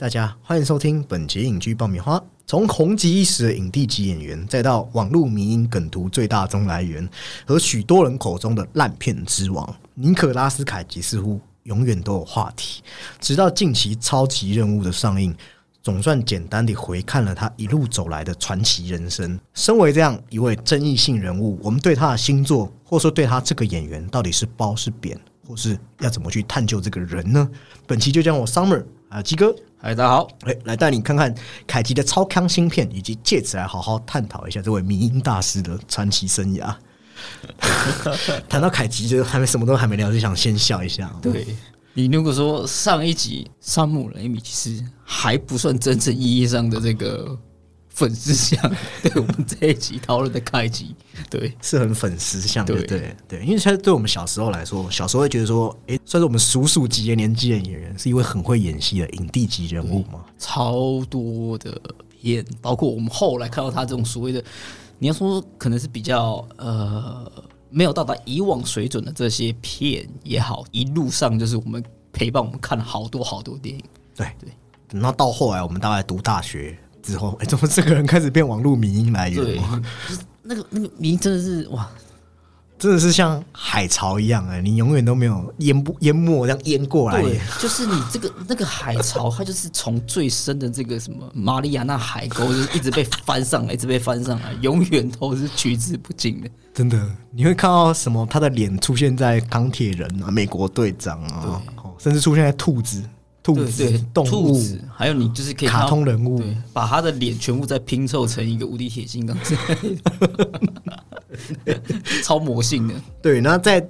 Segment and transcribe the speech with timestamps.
[0.00, 2.18] 大家欢迎收听本节影剧爆米花。
[2.46, 7.06] 从红极一时的影帝级演员，再到网络迷因梗图最大宗来源
[7.44, 12.82] 和许多人口中的烂片之王尼可拉斯凯奇，似乎永远都有话题。
[13.20, 15.36] 直到近期超级任务的上映，
[15.82, 19.38] 总算简单地回看了他一路走来的传奇人生。
[19.52, 27.46] 身为这样一位争议性人物，我们对他的星座，或者说对他这个演员，到底是褒是贬，或是要怎么去探究这个人呢？
[27.86, 29.54] 本期就将我 Summer 啊鸡哥。
[29.82, 31.34] 嗨，大家好，哎，来带你看看
[31.66, 36.74] 凯奇的超康芯片，以及借此来好好探讨一下这位民音大师的传奇生涯。
[38.46, 41.10] 谈到凯奇，就还没什么都还没聊，就想先笑一下。
[41.22, 41.46] 对
[41.94, 47.34] 你如果说上一集山姆雷米其实还不算真正意义上的这个。
[47.90, 48.58] 粉丝像，
[49.02, 50.94] 对我们这一集讨论的开集，
[51.28, 53.14] 对，是很粉丝像的，对。
[53.28, 64.42] 对，因为其实对我们小时候来说，小时候会觉得说，哎，算是我们叔叔级的年纪的演员，是一位很会演戏的影帝级人物嘛，超多的片，包括我们后来看到他这种所谓的，
[64.98, 67.30] 你要说可能是比较呃
[67.68, 73.84] 没有到达以往水准的这些片也好，一路上就是我们陪伴我们看了好多好多电影，
[74.16, 74.26] 对。
[74.38, 74.50] 对，
[74.88, 76.78] 等到到后来我们大概读大学。
[77.02, 79.44] 之后，哎，怎么这个人开始变网络民音来源？
[79.44, 79.60] 对，
[80.42, 81.88] 那个那个名真的是哇，
[82.78, 87.20] 真的是像海潮一样哎，你永远都没有淹不淹没这样淹过来。
[87.20, 96.48] 对， 就是你这个那个海潮，它就是从最深的这个什么马里亚纳海沟，就一直被翻上来，一直被翻上来，永远都是取之不尽的。
[96.72, 96.98] 真的，
[97.32, 98.26] 你会看到什么？
[98.30, 101.60] 他的脸出现在钢铁人啊，美国队长啊，
[101.98, 103.02] 甚至出现在兔子。
[103.42, 104.60] 兔子、动物，
[104.94, 106.42] 还有你就是可以卡通人物，
[106.74, 109.36] 把他的脸全部再拼凑成一个无敌铁金刚，
[112.22, 112.94] 超魔性的。
[113.22, 113.82] 对，然后再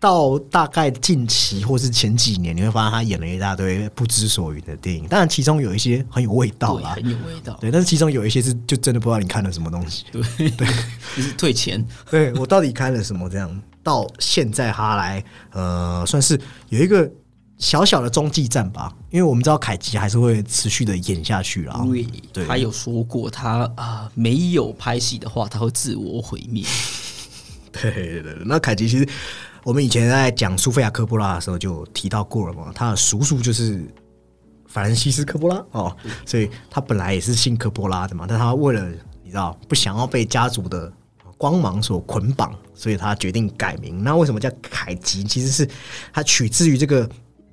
[0.00, 5.06] 到大概近期或是前几年，你会发现他演了一大堆不知所云的电影。
[5.06, 7.56] 当然，其中有一些很有味道啦，很有味道。
[7.60, 10.04] 对，但是其中有一些是就真的不知道你看了什么东西。
[10.10, 10.66] 对对，
[11.16, 11.86] 就是退钱。
[12.10, 13.28] 对我到底看了什么？
[13.30, 16.36] 这样到现在他来，呃，算是
[16.70, 17.08] 有一个。
[17.60, 21.86] 小小的中继站吧，因为我们知道凯奇还是会持续的演下去啦。
[22.32, 26.64] 对，他有说过，他啊没有拍戏的话，他会自我毁灭。
[27.70, 29.06] 对对对，那凯奇其实
[29.62, 33.86] 我们以前在讲苏菲亚科波拉的时候就提到过了嘛，他的叔叔就是
[34.66, 35.94] 法兰西斯科波拉哦，
[36.24, 38.88] 所以他本来也是姓科波拉的嘛，但他为了
[39.22, 40.90] 你知道不想要被家族的
[41.36, 44.02] 光芒所捆绑，所以他决定改名。
[44.02, 45.22] 那为什么叫凯奇？
[45.22, 45.68] 其实是
[46.10, 47.06] 他取自于这个。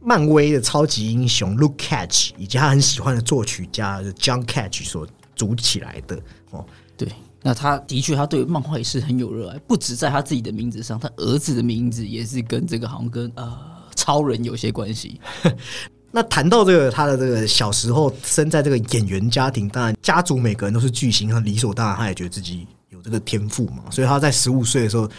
[0.07, 6.18] 漫威的超级英雄 Luke Cage 以及他很喜欢的作曲家 John Cage 所组起来的
[6.51, 13.53] 哦，对，那他的确他对漫画也是很有热爱，不止在他自己的名字上，他儿子的名字也是跟这个好像跟呃
[13.95, 15.19] 超人有些关系。
[16.09, 25.09] 那谈到这个他的这个小时候生在这个演员家庭，当然家族每个人都是巨星，他理所当然他也觉得自己有这个天赋嘛，所以他在十五岁的时候。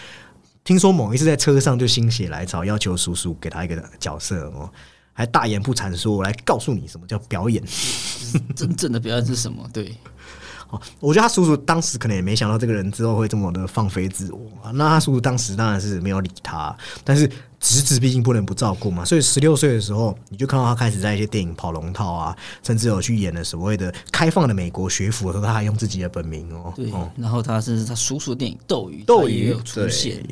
[0.68, 4.70] 听说某一次在车上就心血来潮，要求叔叔给他一个角色哦，
[5.14, 7.64] 还大言不惭说：“我来告诉你什么叫表演，
[8.54, 9.96] 真正的表演是什么？”对，
[10.68, 14.40] 哦，我觉得他叔叔当时可能也没想到这个人之后会这么的放飞自我。
[14.74, 17.26] 那他叔叔当时当然是没有理他，但是
[17.58, 26.74] 侄子毕竟不能不照顾嘛，所以十六岁的时候，你就看到他开始在一些电影跑龙套啊，甚至有去演了所谓的开放的美国学府的时候，他还用自己的本名哦。
[26.76, 30.22] 对，然后他是他叔叔的电影《斗鱼》，斗鱼有出现。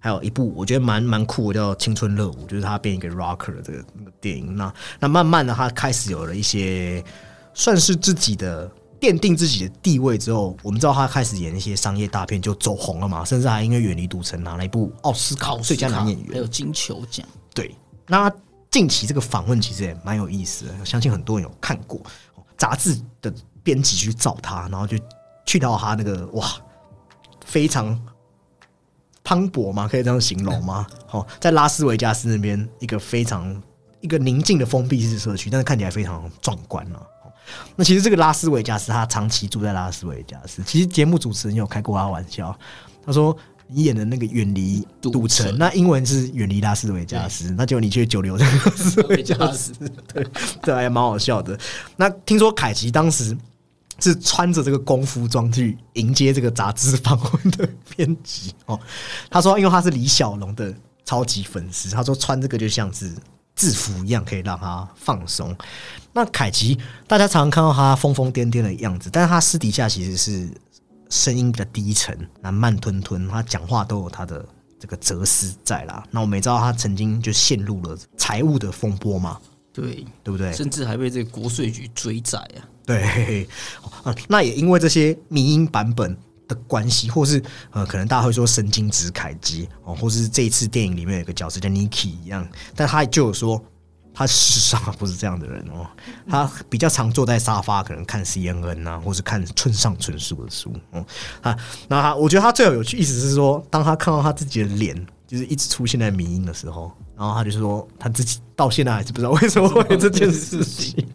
[0.00, 4.54] 还有一部我觉得蛮蛮酷，叫《青春热舞》，就是他变一个 rocker 的这个那个电影。
[4.54, 7.04] 那那慢慢的，他开始有了一些
[7.52, 8.70] 算是自己的
[9.00, 17.26] 奠定自己的地位之后，我们知道他开始演一些商业大片就走红了嘛，甚至还因为远离赌城拿了一部奥斯卡最佳男演员，还有金球奖。
[17.52, 17.74] 对，
[18.06, 18.32] 那
[18.70, 22.00] 近期这个访问其实也蛮有意思的，相信很多人有看过。
[22.56, 23.32] 杂志的
[23.62, 24.96] 编辑去找他，然后就
[25.44, 26.46] 去到他那个哇，
[27.44, 28.00] 非常。
[29.28, 29.86] 磅礴吗？
[29.86, 30.86] 可以这样形容吗？
[31.06, 33.62] 好，在拉斯维加斯那边，一个非常
[34.00, 37.06] 一个宁静的封闭式社区，但是看起来非常壮观了。
[37.76, 40.62] 那其实这个拉斯维加斯，他长期住在拉斯维加斯。
[40.62, 42.58] 其实节目主持人有开过他玩笑，
[43.04, 43.36] 他说
[43.68, 49.74] ：“你演的那个远离赌城，那英文是远离拉斯维加斯，那就你却久留在拉斯维加斯。”
[50.10, 50.26] 对，
[50.62, 51.58] 这还蛮好笑的。
[51.96, 53.36] 那听说凯奇当时。
[53.98, 58.78] 是穿着这个工服装去迎接这个杂志访问的编辑哦。
[59.30, 60.74] 他说，因为他是李小龙的
[61.04, 63.12] 超级粉丝，他说穿这个就像是
[63.56, 65.56] 制服一样，可以让他放松。
[66.12, 70.48] 那凯奇，大家常常看到他疯疯癫癫的样子，但是他私底下其实是
[71.10, 74.44] 声音比较低沉，那慢吞吞，他讲话都有他的
[74.78, 76.04] 这个哲思在啦。
[76.10, 79.38] 那我们也知道他曾经就陷入了财务的风波嘛。
[79.72, 80.52] 对，对不对？
[80.52, 82.62] 甚至还被这个国税局追债啊。
[82.88, 83.46] 对，
[84.28, 86.16] 那也因为这些迷音版本
[86.48, 93.62] 的关系，或是呃，可能大家会说神经质凯基哦，或是这一次电影里面有个角色叫 Niki 一样，但他就有说
[94.14, 95.86] 他事实上不是这样的人哦，
[96.26, 101.04] 他比较常坐在沙发，可能看 CNN 啊，或是看村上春树的书哦，
[101.42, 101.54] 啊，
[101.88, 111.06] 那他我觉得他最有有趣意思是说，当他看到他自己的脸就是一直出现在迷音的时候，然后他就说他自己到现在还是不知道为什么会这件事情。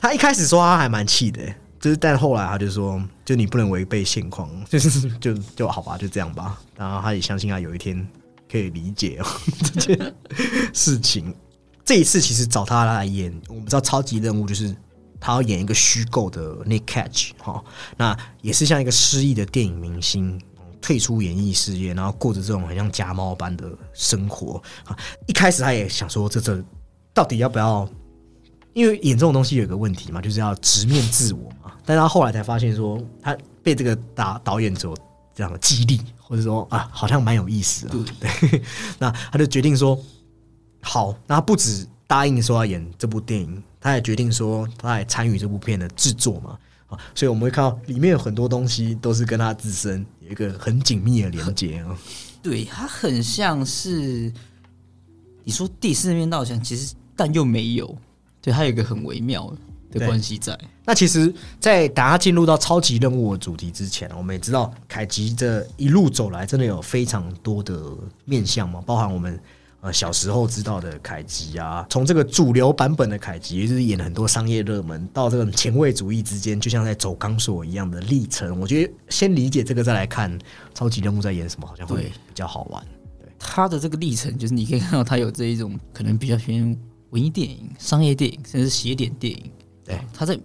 [0.00, 1.42] 他一开始说他还蛮气的，
[1.78, 6.58] 就是但后来他就说，就你不能违背现况， 就是就就好吧，就这样吧。
[6.76, 8.08] 然后他也相信他有一天
[8.50, 9.20] 可以理解
[9.62, 10.14] 这件
[10.72, 11.34] 事情。
[11.84, 14.74] 这一次其实找他来演，我们知道超级任务就是
[15.20, 17.62] 他要演一个虚构的 Nick Catch 哈，
[17.96, 20.40] 那也是像一个失忆的电影明星
[20.80, 24.96] 退出演艺事业，然后过着这种很像家猫般的生活啊。
[25.26, 26.62] 一开始他也想说，这这
[27.12, 27.88] 到底要不要？
[28.72, 31.72] 因为演这种东西有一个问题嘛，就是要直面自我嘛。
[31.84, 34.96] 但他后来才发现说，他被这个导导演所
[35.34, 37.94] 这样的激励，或者说啊，好像蛮有意思的。
[38.20, 38.62] 对，
[38.98, 39.98] 那他就决定说，
[40.80, 46.58] 好，那他不止答应说要演这部电影，他也决定说，他也参与这部片的制作嘛。
[46.88, 51.96] 啊，所以我们会看到里面有很多东西都是跟他自身有一个很紧密的连接啊。
[52.42, 54.32] 对他很像是
[55.44, 57.96] 你说第四面倒墙，其实但又没有。
[58.42, 59.52] 对，还有一个很微妙
[59.90, 60.58] 的关系在。
[60.84, 67.80] 那其实，在大家进入到超级任务的主题之前，我们也知道凯吉这一路走来，真的有非常多的
[68.24, 69.38] 面相嘛，包含我们
[69.82, 78.58] 呃小时候知道的凯吉啊，从这个主流版本的凯吉，也就是演很多商业热门，到这种前卫主义之间，就像在走钢索一样的历程。
[78.58, 80.36] 我觉得先理解这个，再来看
[80.74, 82.82] 超级任务在演什么，好像会比较好玩。
[83.20, 86.76] 对，他的这个历程，就是你可以看到他有这一种可能比较偏。
[87.10, 89.50] 文艺电影、商业电影，甚至写点电影，
[89.84, 90.38] 对，他在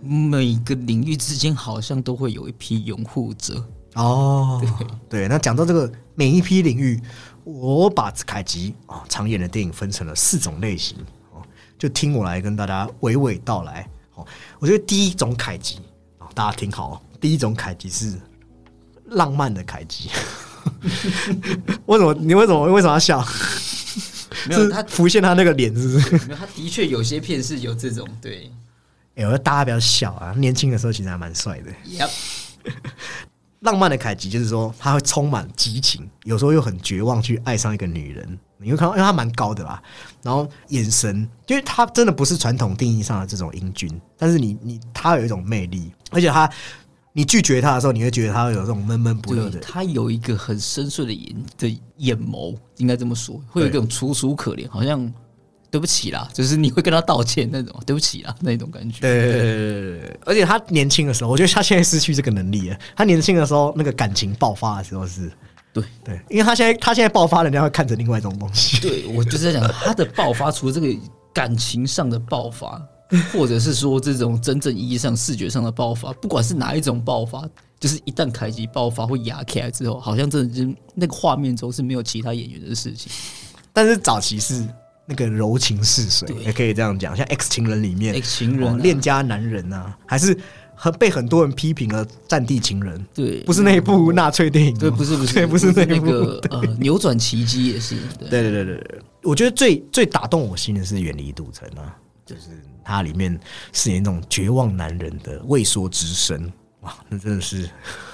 [0.00, 4.62] 每个领域之间好像都会有一批拥护者哦。
[5.08, 7.00] 对，那讲到这个每一批领域，
[7.44, 10.96] 我把凯吉啊常演的电影分成了四种类型
[11.32, 11.42] 哦，
[11.78, 14.26] 就听我来跟大家娓娓道来哦。
[14.58, 15.78] 我觉得第一种凯吉
[16.18, 18.20] 啊，大家听好，第一种凯吉是
[19.06, 20.10] 浪漫的凯吉。
[21.86, 22.12] 为什么？
[22.14, 23.24] 你为什么为什么要笑？
[24.48, 26.26] 没有他浮现他那个脸，是不是？
[26.26, 28.50] 没有，他的确有些片是有这种对。
[29.16, 31.72] 哎，我大家比较小啊，年轻的时候其实还蛮帅的。
[31.88, 32.10] Yep，
[33.60, 38.38] 浪漫的凯吉就是说他会充满激情，有时候又很绝望去爱上一个女人。
[38.58, 39.82] 你会看到，因为他蛮高的啦，
[40.22, 46.50] 然后眼神，因为他真的不是传统定义上的这种英俊，但是你你他有一种魅力，而且他。
[47.18, 49.58] 你拒绝他的时候，你会觉得他有这种闷闷不乐的。
[49.58, 55.12] 他有一个很深邃的眼的眼眸，应该这么说，会有一种楚楚可怜，好像
[55.68, 59.00] 对不起啦，就是你会跟他道歉那种，对不起啦那种感觉。
[59.00, 62.78] 对，而且他年轻的时候，我觉得他现在失去这个能力了。
[62.94, 65.28] 他年轻的时候，那个感情爆发的时候是，
[65.72, 68.80] 对对，因为他现在他现在爆发，人家会看着另外一种东西。
[68.80, 70.86] 对我就是在讲他的爆发，除了这个
[71.34, 72.80] 感情上的爆发。
[73.32, 77.48] 或者是说这种真正意义上视觉上的爆发，不管是哪一种爆发，
[77.80, 83.10] 就是一旦凯奇爆发会压起来之后，好像真的就那个画面中是没有其他演员的事情。
[83.72, 84.66] 但是早期是
[85.06, 90.36] 那个柔情似水，也可以这样讲，像《X 情人》里面《X 情人》恋家男人啊，还是
[90.74, 92.98] 很被很多人批评了《战地情人》。
[93.14, 97.96] 对，不是那一部纳粹电影， 对，不是不是，不是那个呃扭转奇迹也是。
[98.18, 101.96] 对对对对对，我觉得最最打动我心的是《远离赌城》啊，
[102.28, 102.50] 就是。
[102.84, 103.38] 他里面
[103.70, 107.68] 饰演那种绝望男人的畏缩之身，哇，那真的是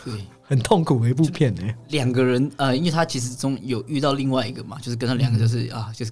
[0.04, 1.62] 对很痛苦的一部片呢。
[1.90, 6.10] 两个人呃，因为他其实中有遇到另外一个嘛，就是跟他两个就是啊，就是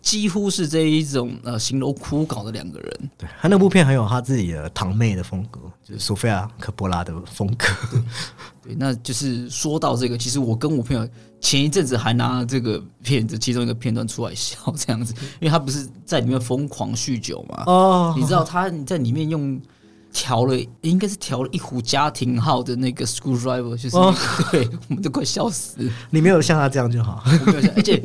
[0.00, 3.10] 几乎是这一种呃形容枯槁的两个人。
[3.18, 7.66] 对他那部片很有他自己的堂妹的风格，就是索菲亚科波拉的风格。
[8.62, 11.08] 对，那就是说到这个，其实我跟我朋友。
[11.40, 17.64] 前一阵子还拿这个片子其中一个片段出来笑，这样子，因为他不是在里面疯狂酗酒嘛？
[17.66, 19.60] 哦，你知道他在里面用
[20.12, 23.96] 调了，应该是调了一壶家庭号的那个 screwdriver，就是
[24.50, 25.88] 对， 我们都快笑死。
[26.10, 27.22] 你没有像他这样就好，
[27.76, 28.02] 而且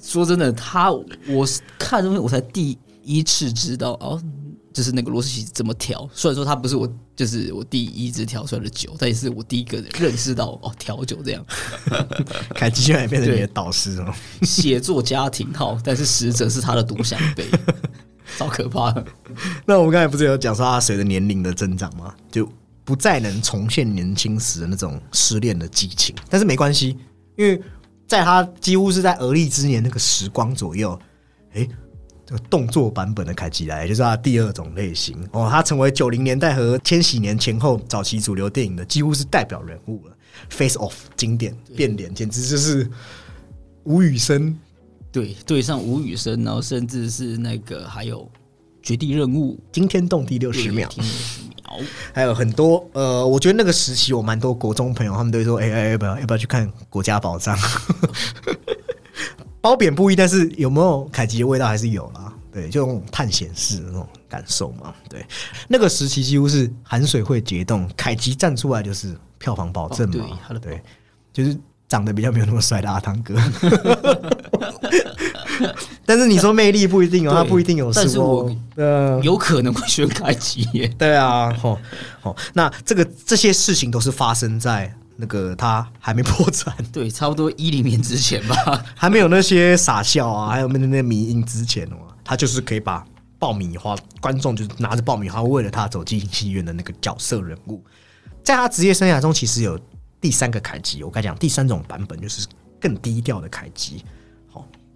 [0.00, 0.92] 说真的，他
[1.28, 4.22] 我是看东西我才第一次知道哦。
[4.76, 6.06] 就是那个螺丝起子怎么调？
[6.12, 11.42] 虽然说他不是我，就是我第一支调出来的酒，但也是我第一个认识到哦，调酒这样。
[12.50, 17.46] 凯基居然变成你的导师哦，写作家庭号，但是实则是他的独享杯，
[18.36, 19.02] 超可怕的。
[19.64, 22.14] 那我们刚才不是有讲说他随着年龄的增长吗？
[22.30, 22.46] 就
[22.84, 26.98] 不再能重现年轻时的那种失恋的激情，但是没关系，
[27.38, 27.58] 因为
[28.06, 31.00] 在他几乎是在而立之年那个时光左右。
[31.54, 31.66] 诶，
[32.26, 35.48] 这个动作版本的凯吉来，就是它第二种类型哦。
[35.48, 40.16] 它成为九零年代和千禧年前后早期主流电影的几乎是代表人物了。
[40.50, 42.90] Face Off 经典变脸，简直就是
[43.84, 44.58] 吴宇森。
[45.10, 48.28] 对，对上吴宇森，然后甚至是那个还有
[48.82, 50.90] 绝地任务惊天动地六十秒，
[52.12, 57.56] 还有很多呃，我觉得那个时期我蛮多国中朋友，他们都会说，哎哎，要不要要不要去看国家宝藏？
[59.66, 62.32] 褒贬不一，但是有没有凯吉的味道还是有啦。
[62.52, 64.94] 对，就那种探险式的那种感受嘛。
[65.10, 65.26] 对，
[65.66, 70.38] 那个时期几乎是寒水会结冻，凯吉站出来就是票房保证嘛。
[70.62, 70.80] 对，
[71.32, 71.58] 就是
[71.88, 73.34] 长得比较没有那么帅的阿汤哥。
[76.06, 77.92] 但是你说魅力不一定哦，他不一定有。
[77.92, 80.64] 但是我呃，有可能会选凯吉。
[80.96, 81.76] 对啊，吼
[82.20, 88.54] 吼，那这个这些事情都是发生在那个他还没破产， 对，差不多一零年之前吧，
[88.94, 93.04] 还没有那些傻笑啊，还有那那迷音之前哦，他就是可以把
[93.38, 97.82] 爆米花观众就是拿着爆米花为了他走进戏院的那个角色人物，
[98.42, 99.78] 在他职业生涯中其实有
[100.20, 102.46] 第三个凯基，我该讲第三种版本就是
[102.80, 104.04] 更低调的凯吉。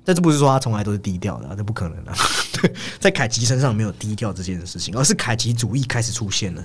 [0.04, 2.12] 但这不是说他从来都是低调的，这不可能的。
[2.98, 6.64] 在凯奇身上没有低调这件事情，而是凯奇主义开始出现了。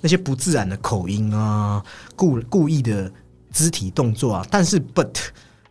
[0.00, 1.82] 那些不自然的口音啊，
[2.14, 3.10] 故故意的
[3.52, 5.14] 肢体动作啊，但是 but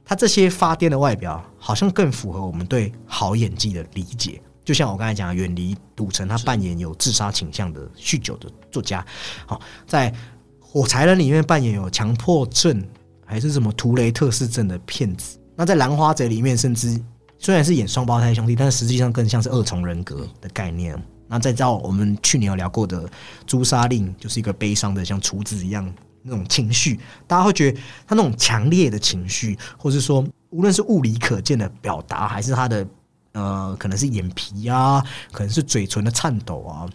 [0.04, 4.42] 他这些发癫的外表，好像更符合我们对好演技的理解。
[4.64, 9.06] 就像我刚才讲，远离赌城，他扮演有自杀倾向的酗酒的作家。
[9.46, 10.14] 好，在
[10.60, 12.84] 火柴人里面扮演有强迫症
[13.26, 15.38] 还是什么图雷特氏症的骗子。
[15.56, 17.00] 那在《兰花贼》里面，甚至
[17.40, 21.02] 虽然是演双胞胎兄弟，但实际上更像是二重人格的概念。
[21.28, 23.08] 那再照我们去年有聊过的
[23.48, 32.88] 《朱砂令》，就是一个悲伤的像厨子一样那种情绪，大家会觉得他那种强烈的情绪，或是说无论是物理可见的表达，还是他的
[33.32, 36.88] 呃，可能是眼皮啊，可能是嘴唇的颤抖啊。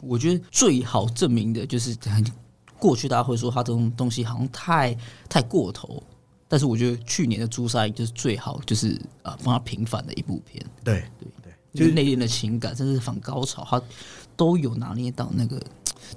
[0.00, 1.96] 我觉得最好证明的就是，
[2.78, 4.96] 过去大家会说他这种东西好像太
[5.28, 6.02] 太过头。
[6.48, 10.64] 但是我觉得去年的朱砂就是最好，就是啊，帮他平反的一部片。
[10.82, 13.80] 对对对，就是内敛的情感，甚至是反高潮，他
[14.34, 15.62] 都有拿捏到那个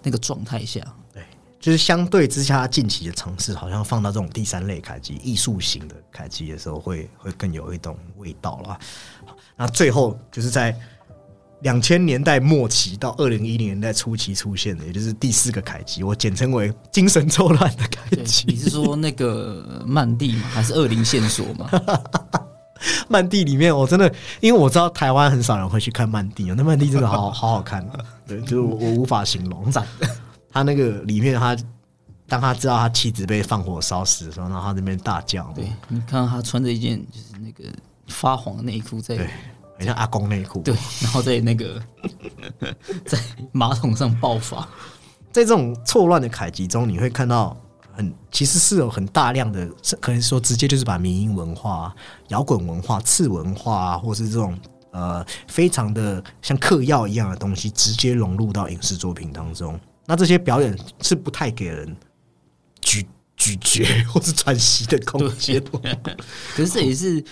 [0.01, 0.81] 那个状态下。
[1.13, 1.21] 对，
[1.59, 8.79] 就是相对之下，近期的尝试好像放到这种第三类凯基、艺术型的凯基的时候，会会更有一种味道了。
[9.57, 10.73] 那最后就是在。
[11.61, 18.45] 两千年代末期到二零一零年代初期出现的，也就是第四个凯基，我简称为精神错乱的凯基。
[18.47, 20.43] 你是说那个曼蒂吗？
[20.51, 21.69] 还是恶灵线索吗？
[23.07, 27.99] 曼蒂里面，我真的，因为我知道台湾很少人会去看曼蒂，那曼蒂真的好 好好看啊！
[28.25, 29.71] 对，就是我无法形容。
[30.51, 31.55] 他那个里面，他
[32.27, 35.51] 当他知道他妻子被放火烧死的时候，然后他那边大叫。
[35.53, 37.71] 对你看到他穿着一件就是那个
[38.07, 39.29] 发黄的内裤在。
[39.85, 41.81] 像阿公内裤，对，然后在那个
[43.05, 43.17] 在
[43.51, 44.67] 马桶上爆发，
[45.31, 47.55] 在这种错乱的凯集中，你会看到
[47.93, 49.69] 很其实是有很大量的，
[49.99, 51.93] 可能说直接就是把民音文化、
[52.27, 54.57] 摇滚文化、次文化，或是这种
[54.91, 59.79] 呃非常的像嗑药一样的东西，直接融入到影视作品当中。
[60.05, 61.95] 那这些表演是不太给人
[62.81, 65.63] 咀咀嚼或是喘息的空间，
[66.55, 67.23] 可是这也是。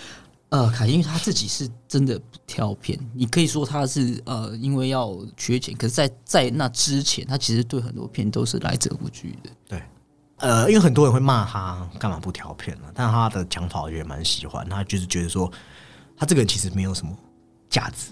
[0.49, 9.51] 呃，凯，因为他自己是真的不挑片，你可以说他是呃，因为要缺钱，可是，在在那之前，他其实对很多片都是来者不拒的。
[9.67, 9.83] 对，
[10.37, 12.87] 呃，因为很多人会骂他干嘛不挑片呢？
[12.95, 15.51] 但他的讲法我也蛮喜欢，他就是觉得说，
[16.17, 17.15] 他这个人其实没有什么
[17.69, 18.11] 价值，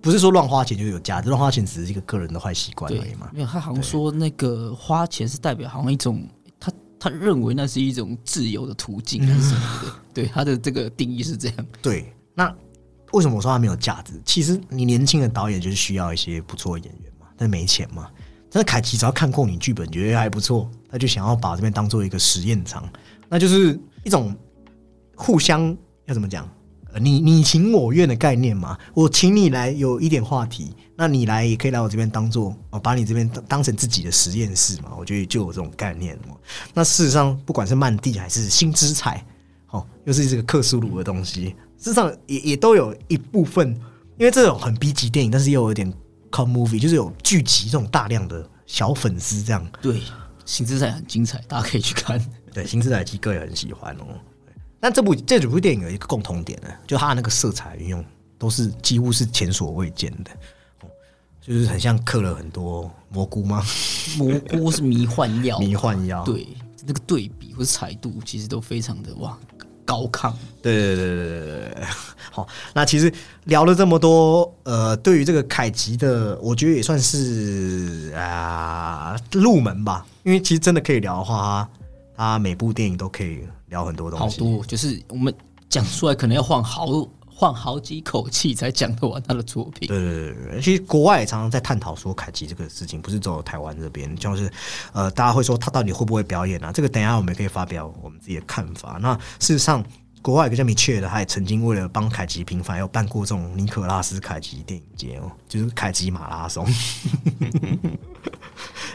[0.00, 3.28] 不是说乱花钱就有价值，乱花钱只是一个个人的坏习惯而已嘛。
[3.30, 6.26] 没有，他好像说那个花钱是代表好像一种。
[7.04, 9.94] 他认为那是一种自由的途径还是什么的？
[10.14, 11.66] 对他的这个定义是这样。
[11.82, 12.46] 对，那
[13.12, 14.14] 为什么我说他没有价值？
[14.24, 18.10] 其实你年轻的导演就是需要一些不错的演员嘛，但是没钱嘛。
[18.50, 22.88] 但是凯奇只要看过你剧本，觉得还不错，他就想要把这边当做一个实验场，
[23.28, 24.34] 那就是一种
[25.14, 26.48] 互相要怎么讲？
[27.00, 36.34] 你你情我愿的概念嘛，我请你来有一点话题，那你来也可以来我这边当做，哦把你这边当成自己的实验室嘛，我觉得就有这种概念嘛。
[36.72, 39.24] 那事实上，不管是曼蒂还是新之彩，
[39.70, 41.46] 哦，又是这个克苏鲁的东西，
[41.78, 43.68] 事实上也也都有一部分，
[44.18, 45.92] 因为这种很 B 级电影，但是又有点
[46.30, 49.66] com movie，就是有聚集这种大量的小粉丝这样。
[49.82, 50.00] 对，
[50.44, 52.24] 新之彩很精彩，大家可以去看。
[52.52, 54.06] 对，新之彩基哥也很喜欢哦。
[54.84, 58.04] 但这部这几部电影有一个共同点呢，就它的那个色彩运用
[58.36, 60.30] 都是几乎是前所未见的，
[61.40, 63.64] 就是很像刻了很多蘑菇吗？
[64.18, 66.46] 蘑菇是迷幻药，迷幻药对
[66.86, 69.38] 那个对比或是彩度，其实都非常的哇
[69.86, 70.30] 高亢。
[70.60, 71.84] 对对对对对对。
[72.30, 73.10] 好，那其实
[73.44, 81.66] 聊了这么多，呃，对于这个凯吉的，我觉得也算是啊入门吧，因为其实真的可以聊的话，
[82.14, 83.40] 他每部电影都可以。
[83.74, 84.40] 聊很多东西。
[84.40, 85.34] 好多，就是我们
[85.68, 86.86] 讲出来可能要换好
[87.26, 89.88] 换好几口气才讲得完他的作品。
[89.88, 94.50] 对对对对，其实国外也常常在探讨说凯奇这个事情，不是只有台湾这边，就是
[94.92, 96.70] 呃，大家会说他到底会不会表演啊？
[96.72, 98.98] 这个等一下我们也可以发表我们自己的看法。
[99.02, 99.84] 那事实上。
[100.24, 106.66] 国外有个叫米切的，他也曾经为了帮凯奇平反，有办过这种尼可拉斯凯奇电影节哦，就是凯奇马拉松。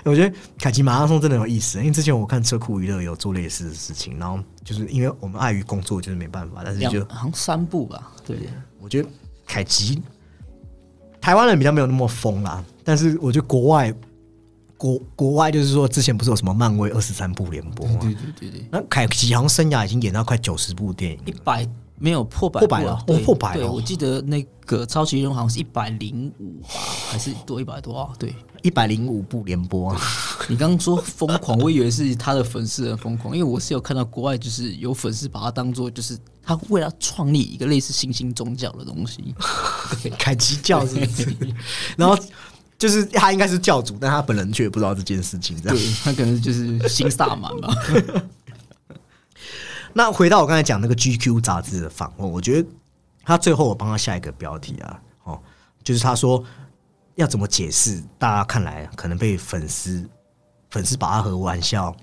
[0.06, 8.12] 我觉得凯奇马拉松真的有意思，因为之前我看车库娱乐有做类似的事情，然后就是因为我们碍于工作，就是没办法，但是就好像三部吧。
[8.26, 8.38] 对，
[8.80, 9.10] 我觉得
[9.46, 10.02] 凯奇
[11.20, 13.94] 台湾人比较没有那么疯啦，但是我觉得国外。
[14.80, 17.98] 国国外就是说，之前不是有什么漫威二十三部联播吗？
[18.00, 18.66] 对对对对。
[18.72, 23.70] 那凯奇好像生涯已经演到快九十部电影，一百没有破百破百了，破百了。
[23.70, 26.70] 我记得那个超级英雄好像是一百零五吧，
[27.10, 28.14] 还是多一百多啊？
[28.18, 29.96] 对，一百零五部联播。
[30.48, 39.36] 你刚刚说疯狂，我以为是他的粉丝很疯狂，因为我是有看到国外就是有粉丝把他当做就是他为了创立一个类似新兴宗教的东西，
[40.18, 41.36] 凯奇教是不是？
[41.98, 42.18] 然后。
[42.78, 45.62] 就是他应该是教主，但他本人却不知道这件事情。
[45.62, 47.76] 这样，他可能就是新萨满吧。
[49.92, 52.70] 那回到我刚才讲那个 GQ 杂志的访问，我觉得
[53.26, 55.38] 他最后我帮他下一个标题啊，哦，
[55.84, 56.42] 就是他说
[57.20, 58.02] 要怎么解释？
[58.18, 60.10] 大家看来可能被粉丝
[60.70, 61.94] 粉丝把它和玩笑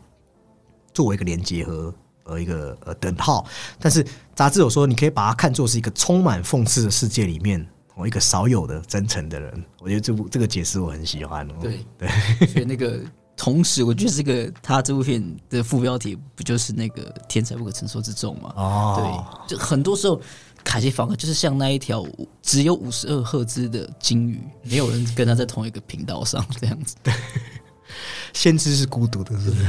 [0.92, 1.92] 作为一个连接和
[2.24, 3.46] 呃一个呃等号，
[3.80, 7.66] 但是杂志有说你可以把它看作是一个充满讽刺的世界里面。
[7.94, 11.48] 我一个少有的真诚的人，我觉得这部这个解释我很喜欢。
[11.58, 13.00] 对对，所以那个
[13.34, 18.52] 同时，我觉得这个他这部片的副标题不就是那个“天才不可承受之重”吗？
[18.54, 20.20] 哦，对，就很多时候
[20.66, 22.04] 凯奇反而就是像那一条
[22.42, 26.96] 只有五十二赫兹的金鱼，没有人跟他在同一个频道上这样子。
[27.04, 27.14] 对，
[28.34, 29.66] 先知是孤独的，是不是？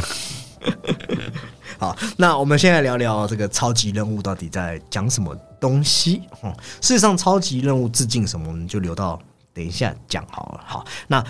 [1.78, 6.24] 好，那我们现在聊聊这个超级任务到底在讲什么东西？
[6.42, 9.22] 哦，事实上，超级任务致敬什么，我们就留到
[9.54, 10.64] 等一下讲好了。
[10.66, 11.24] 好，那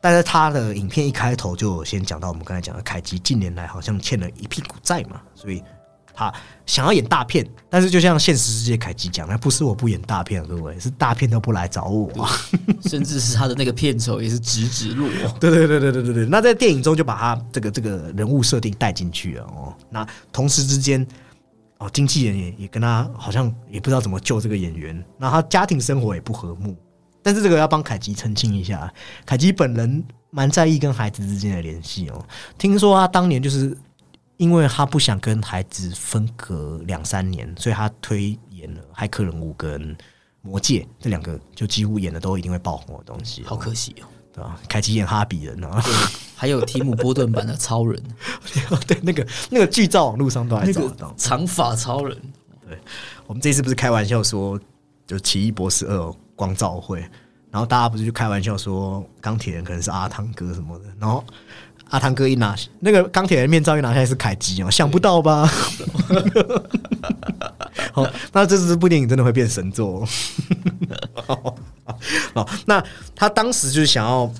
[0.00, 5.60] 但是他的影片一开头就先讲到我们刚才讲的凯吉近年来好像欠了一屁股债嘛，所以。
[6.18, 6.34] 他
[6.66, 12.28] 想要演大片，但是就像现实世界凯基讲，那不是我不演大片，各位是大片都不来找我，
[12.82, 15.08] 甚至是他的那个片酬也是直直落。
[15.38, 16.26] 对对对对对对对。
[16.26, 19.72] 那在电影中就把他这个这个人物设定带进去了哦。
[19.90, 21.06] 那同时之间，
[21.78, 25.00] 哦，经纪人也也跟他好像也不知道怎么救这个演员。
[25.18, 26.76] 那他家庭生活也不和睦，
[27.22, 28.92] 但是这个要帮凯吉澄清一下，
[29.24, 32.26] 凯吉本人蛮在意跟孩子之间的联系哦。
[32.58, 33.78] 听说他当年就是。
[34.38, 39.94] 因为他不想跟孩子分隔两三年，所以他推演了《骇客人物》跟
[40.42, 43.42] 《魔戒》这两个，就几乎演的都一定会爆红的东西。
[43.42, 44.56] 好可惜哦，对吧？
[44.68, 45.82] 凯奇演哈比人啊，
[46.36, 48.00] 还有提姆波顿版的超人，
[48.86, 52.16] 对，那个那个剧照网络上都还找得到长发超人。
[52.64, 52.78] 对，
[53.26, 54.56] 我们这次不是开玩笑说，
[55.04, 55.98] 就《奇异博士二》
[56.36, 57.00] 光照会，
[57.50, 61.24] 然后大家不是就开玩笑说钢铁人可能是阿汤哥什么的，然后。
[61.90, 65.50] 阿汤哥一拿那个钢铁人面罩一拿下来是凯基哦，想不到吧？
[67.92, 70.06] 好，那这这部电影真的会变神作。
[72.34, 74.30] 哦，那他当时就是想要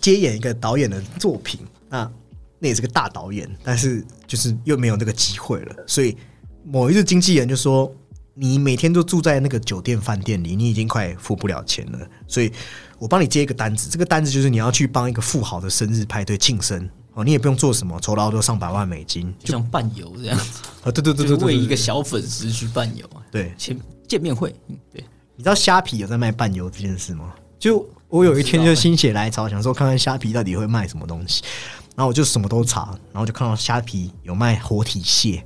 [0.00, 2.10] 接演一个导演的作品，那
[2.58, 6.16] 那也是个大导演，但是就是又没有那个机会了，所以
[6.64, 7.94] 某一日经纪人就说
[8.34, 12.52] ：“你每天都住在那个酒店饭店里，你已经快付不了钱了，所以。”
[13.02, 24.54] 我帮你接一个单子，这个单子就是你要去帮一个富豪的生日派对庆生哦，你也不用做什么，酬劳都上百万美金，就像伴游这样子啊，对对对对，为一个小粉丝去伴游啊，对，见见面会，
[24.92, 27.34] 对，你知道虾皮有在卖伴游这件事吗？
[27.58, 31.42] 就我有一天就心血来潮，想说看看虾皮到底会卖什么东西，
[31.96, 35.44] 然后我就什么都查，然后就看到虾皮有卖活体蟹。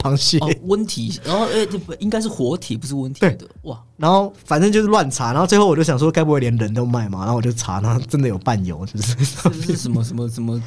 [0.00, 3.80] 螃蟹温体，然后哎，不应该是活体，不是温体的哇。
[3.96, 7.20] 然后反正就是乱查，然后最后我就想说，该不会连人都卖嘛？
[7.20, 9.24] 然后我就查，然后真的有伴游，就是
[9.62, 10.62] 是什么什么什么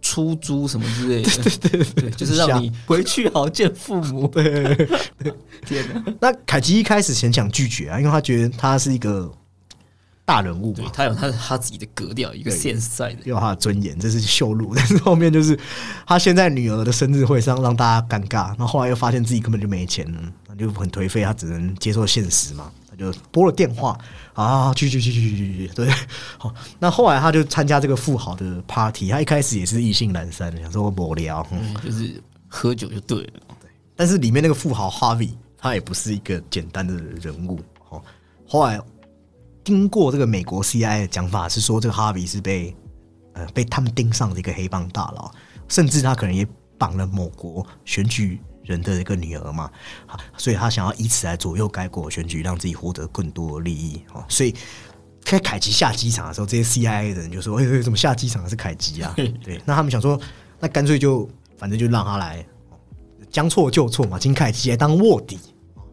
[0.00, 4.26] 出租什么之类的，对对对，就是让你回去好见父母。
[4.32, 4.74] 对，
[5.66, 6.04] 天哪！
[6.20, 9.30] 那凯奇一开始先想拒绝啊，因为他觉得他是一个。
[10.30, 10.88] 大人物，嘛。
[10.92, 14.72] 他有他他自己的格调，一个现在的，有他的尊严，这是秀路。
[14.76, 15.58] 但是后面就是
[16.06, 23.98] 他先在女儿的生日会上让大家尴尬，然后后来又发现自己根本就没钱了，那就很颓废，他只能接受现实嘛，他就拨了电话
[24.34, 25.90] 啊，去去去去去去去，对，
[26.38, 31.44] 好，那后来他就参加这个富豪的 party，他一开始也是意兴阑珊，想说无聊，
[31.84, 33.32] 就是喝酒就对了。
[33.60, 33.68] 对。
[33.96, 37.58] 但是里面那个富豪 Harvey 他也不是一个简单的人物。
[37.88, 38.00] 哦。
[38.46, 38.80] 后来
[39.64, 42.74] 经过这个美国 CIA 的讲法是说，这个 Harvey 是被
[43.34, 45.30] 呃被他们盯上的一个黑帮大佬，
[45.68, 46.46] 甚至他可能也
[46.78, 49.70] 绑了某国选举人的一个女儿嘛，
[50.06, 54.24] 啊，所以他想要以此来左右该国选举，让自己获得更多的利益哦。
[54.28, 54.54] 所以
[55.22, 59.12] 在凯奇下机场的时候，这些 CIA 的人就说：“哎、欸，怎么下机场的是凯奇啊？”
[59.44, 60.18] 对，那他们想说，
[60.58, 62.44] 那干脆就反正就让他来。
[63.30, 65.38] 将错就错嘛，请凯奇来当卧底，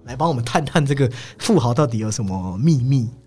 [0.06, 3.08] 来帮我们探探这个富豪到底有什么秘密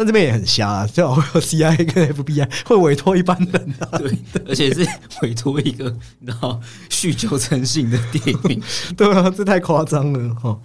[0.00, 4.88] 但这边也很瞎啊，最好会有 CIA 跟 FBI 会委托一般人啊，对，而且是
[5.20, 6.58] 委托一个你知道
[6.88, 8.62] 酗酒成性的电影，
[8.96, 10.58] 对啊，这太夸张了哈。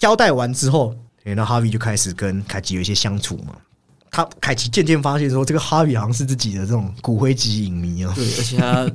[0.00, 3.54] 交代完之后，那哈维就开始跟凯奇有一些相处嘛。
[4.10, 8.90] 他凯奇渐渐发现说，这个哈维好像是自己的这种骨灰级影迷啊，对，而且他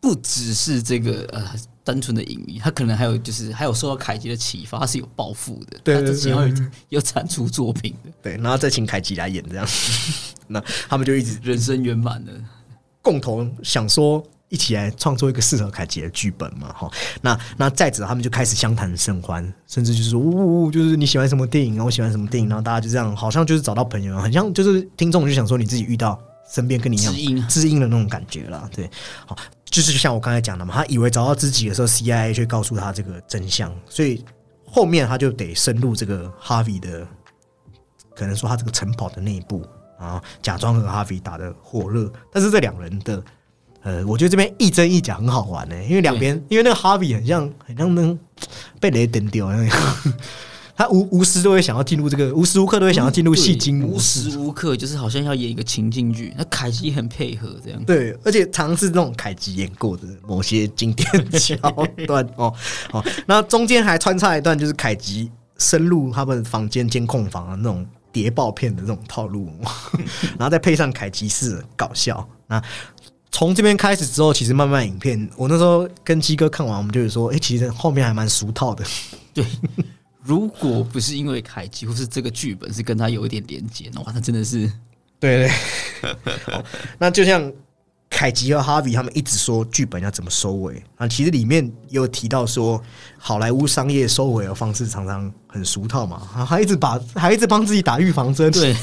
[0.00, 1.44] 不只是这个呃。
[1.88, 6.66] 单纯的影迷，他可能还有就是还有受到凯吉的启发，他是有抱负的，对对对，有
[7.00, 9.66] 有产出作品的， 对，然后再请凯吉来演这样，
[10.46, 12.32] 那他们就一直人生圆满的，
[13.00, 16.90] 共同想说一起来创作一个适合凯奇的剧本嘛，哈，
[17.22, 26.20] 那那再者他们就开始相谈甚欢，甚至就是说呜呜，就是你喜欢什么电影，然后我喜欢什么电影，然后大家就这样，好像就是找到朋友，很像就是听众就想说你自己遇到
[26.52, 28.90] 身边跟你一样知音知音的那种感觉啦，对，
[29.24, 29.34] 好。
[29.70, 34.24] 就是像我刚才讲的嘛，他以为找到知己的时候，CIA 却告诉他这个真相，所以
[34.66, 37.06] 后面他就得深入这个哈维的，
[38.16, 39.64] 可能说他这个城堡的内部
[39.98, 42.10] 啊，假装和哈维打的火热。
[42.32, 43.22] 但是这两人的，
[43.82, 48.18] 呃，我觉得这边一真一假很好玩呢、因为两边，因为那个哈维很像很像那
[48.80, 49.76] 被雷电掉那样。
[50.78, 56.32] 他无无时都会想要进入这个，无时无刻都会想要进入戏精模无式，时无刻就是好像要演一个情境剧。
[56.38, 61.56] 那凯奇很配合这样，对，而且常是那种凯奇演过的某些经典桥
[62.06, 62.54] 段 哦
[62.92, 69.50] 哦，那中间还穿插一段就是凯奇深入他们房间监控房的那种谍报片的那种套路，
[70.38, 72.24] 然后再配上凯奇式的搞笑。
[72.46, 72.62] 那
[73.32, 78.84] 从这边开始之后，其实慢慢影片，我那时候跟鸡哥看完，我们就是说，哎、其实后面还蛮俗套的。
[79.34, 79.44] 对。
[80.28, 84.70] 如果不是因为凯奇，或是这个剧本是跟他有一点连接，那哇，那真的是
[85.18, 86.12] 对对，
[86.52, 86.62] 好
[86.98, 87.50] 那就像
[88.10, 92.78] 凯吉和哈比他们一直说剧本要怎么收尾啊，其实里面有提到说
[93.16, 98.76] 好莱坞商业收尾的方式常常很俗套嘛，啊还一直把还一直帮自己打预防针，对，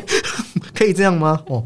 [0.74, 1.38] 可以这样吗？
[1.48, 1.62] 哦。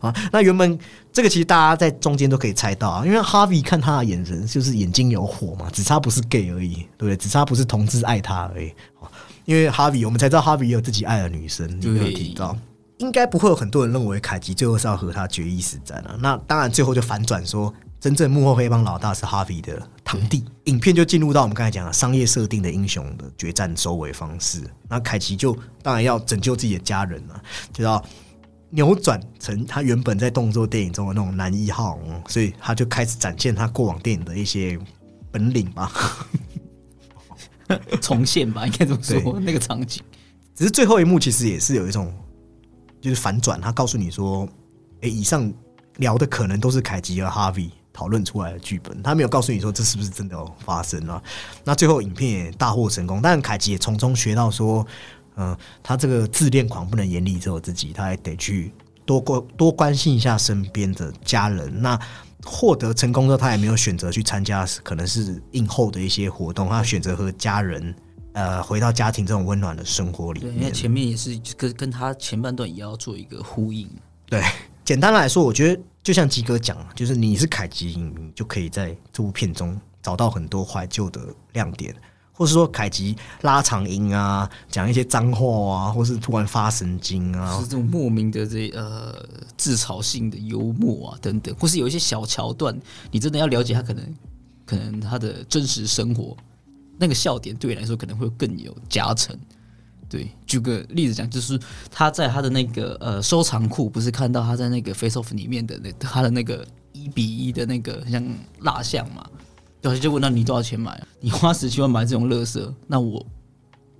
[0.00, 0.78] 啊，那原本
[1.12, 7.16] 这个其实大家在中间都可以猜到啊，因为哈维看他的眼神就是眼睛有火嘛，只差不是 gay 而已，对不对？
[7.16, 8.68] 只差不是同志爱他而已。
[9.00, 9.10] 啊
[9.44, 12.56] 因为哈维，我们才知道哈维也有自己爱的女生，有没有提到？
[12.98, 16.14] 应该不会有很多人认为凯奇最后是要和他决一死战啊。
[16.20, 20.44] 那当然，最后就反转说，真正幕后黑帮老大是哈维的堂弟。
[20.66, 24.62] 影片就进入到我们刚才讲的商业设定的英雄的决战收尾方式。
[24.88, 28.00] 那凯奇就当然要拯救自己的家人了、就要
[28.74, 34.78] 扭转成他原本在动作电影中的那种男一号，嗯所以他就开始展现他过往电影的一些
[35.30, 35.92] 本领吧。
[38.00, 40.02] 重现吧，应该这么说那个场景。
[40.54, 42.12] 只是最后一幕其实也是有一种
[43.00, 44.48] 就是反转，他告诉你说，
[45.00, 45.52] 诶，以上
[45.96, 51.22] 聊的可能都是凯吉和哈维讨论出来的剧本，他没有告诉你说这是不是真的有发生啊。
[51.64, 54.86] 那最后影片也大获成功，但凯吉也从中学到说，
[55.36, 58.72] 嗯、他这个自恋狂不能严厉只有自己，他还得去
[59.04, 61.80] 多关多关心一下身边的家人。
[61.80, 61.98] 那
[62.44, 67.94] 获得成功之后，他也没有选择去参加可能是应后的一些活动，他选择和家人
[68.32, 70.72] 呃回到家庭这种温暖的生活里对，因为面。
[70.72, 73.88] 前面也是跟跟他前半段也要做一个呼应。
[74.26, 74.42] 对，
[74.84, 81.20] 简单来说，我觉得就像鸡哥讲，就是你是凯吉影迷，就可以在这部片中找到很多怀旧的
[81.52, 81.94] 亮点，
[82.32, 89.24] 或是说凯吉拉长音啊，讲一些脏话啊，或是突然发神经啊是，这种莫名的这呃
[89.56, 92.76] 自嘲性的幽默啊等等，或是有一些小桥段，
[93.10, 94.14] 你真的要了解他可能
[94.64, 96.36] 可能他的真实生活，
[96.98, 99.38] 那个笑点对你来说可能会更有加成。
[100.08, 101.58] 对，举个例子讲，就是
[101.90, 108.22] 他在他的那个呃收藏库，不是看到他在那个 Face Off 里面的那他的那个一比一的那个像
[108.60, 109.26] 蜡像嘛，
[109.82, 111.06] 对，就问那你多少钱买啊？
[111.20, 113.26] 你花十七万买这种乐色，那我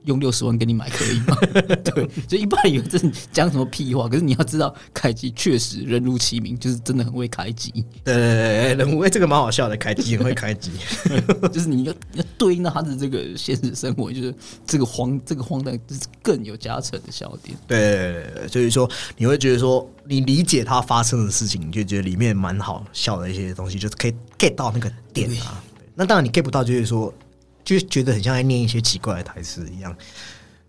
[0.05, 1.37] 用六十万给你买可以吗？
[1.85, 7.71] 对，就一般人以为这是讲什么屁话，可是你要知道，凯吉确实人如其名，就是真的很会开机，
[8.05, 10.73] 对对对对，人物哎，这个蛮好笑的，凯吉很会开机，
[11.53, 14.35] 就是你要要对应到他的这个现实生活，就是
[14.67, 17.57] 这个荒这个荒诞，就是更有加成的笑点。
[17.69, 25.63] 对对对对对，所以说你会觉得说，你理解他发生的事情，你就觉得里面蛮好笑的一些东西，就是可以 get 到那个点啊。
[25.95, 27.13] 那当然你 get 不到，就是说
[27.65, 29.97] 就觉得很像在念一些奇怪的台词一样。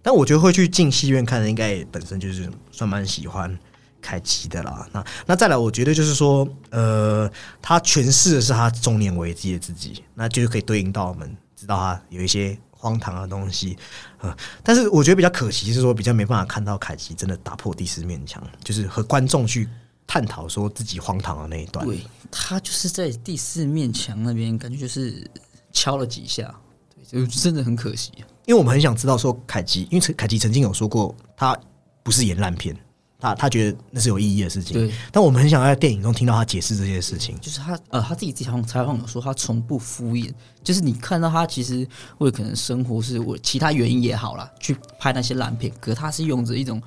[0.02, 3.58] 但我觉得会去进戏院看的，应该本身就是算蛮喜欢
[4.02, 4.86] 凯奇的啦。
[4.92, 7.32] 那那再来，我觉得就是说，呃，
[7.62, 13.78] 他诠释的是他中年危机的自己，那就是可以对应到我们知道他有一些荒唐的东西，
[14.20, 19.70] 呃，但是我觉得比较可惜是说，比较没办法看到凯奇真的打破第四面墙，就是和观众去
[20.06, 21.86] 探讨说自己荒唐的那一段。
[21.86, 22.00] 对
[22.32, 25.30] 他就是在第四面墙那边，感觉就是
[25.72, 26.54] 敲了几下，
[27.12, 28.12] 对，就真的很可惜。
[28.46, 31.58] 因为我们很想知道说凯奇，因为凯奇曾经有说过，他
[32.02, 32.76] 不是演烂片，
[33.20, 34.74] 他他觉得那是有意义的事情。
[34.74, 37.40] 对，但我们很想要在电影中听到他解释这些事情。
[37.40, 41.88] 就是他呃，他自己采访采访有说，他从不敷衍，就是你看到他其实
[42.18, 46.82] 为可能生活是为其他原因也好啦，去拍那些烂片，可他是用着一种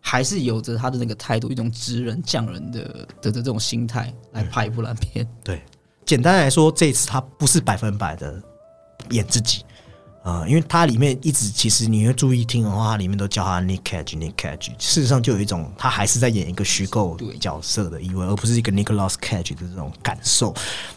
[0.00, 2.82] 还是有着他的那个态度，一种直人匠人的
[3.20, 5.26] 的的这种心态来拍一部烂片。
[5.44, 5.62] 对，
[6.04, 8.42] 简单来说，这一次他不是百分百的
[9.10, 9.64] 演自己。
[10.22, 14.68] 啊，因为它里面一直其实你会注意听的话，它里面都叫他 Nick Cage，Nick Cage。
[14.78, 20.54] 事实上就有一种他还是在演一个虚构角色的意味，而不是一个 Nicholas Cage 的这种感受。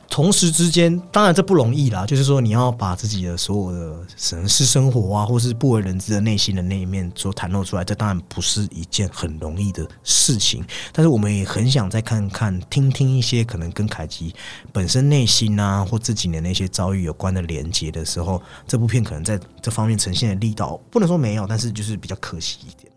[0.10, 10.64] 同时之间，当然这不容易啦，就是说你要把自己的所有的城市生活啊，或是不为人知的内心的那一面所袒露出来，这当然不是一件很容易的事情。
[10.92, 14.36] 但是我们也很想再看看、听听一些可能跟凯奇
[14.72, 22.92] 本身内心啊，或这几年那些遭遇有关的连接的时候，这部片可能在这方面呈现的力道，不能说没有，但是就是比较可惜一点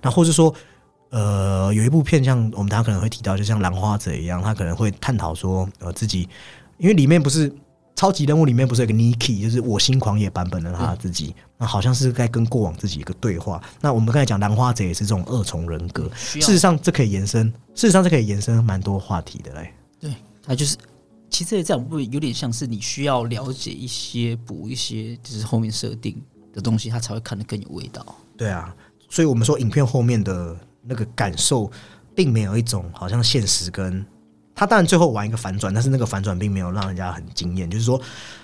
[0.00, 0.54] 那或者说，
[1.10, 6.28] 呃，有一部片像我们大家可能会提到，就像《兰花者》一样，他可能会探讨说，呃，自己。
[6.78, 7.52] 因为里面不是
[7.94, 13.62] 超级人物里面不是有个 Niki，就是我心狂野版本的他自己，那好像是在跟过往自己一个对话。
[13.80, 19.72] 那我们刚才讲兰花者也是这种二重人格，事实上这可以延伸，事实上这可以延伸蛮多话题的嘞。
[20.00, 20.76] 对，他就是
[21.42, 26.20] 其实这样不有点像是你需要了解一些补一些，就是后面设定
[26.52, 28.04] 的东西，他才会看得更有味道。
[28.36, 28.74] 对啊，
[29.08, 31.70] 所以我们说影片后面的那个感受，
[32.14, 34.04] 并没有一种好像现实跟。
[34.54, 37.68] 他当然最后玩一个反转，但是那个反转并没有让人家很惊艳。
[37.70, 37.98] 就是说，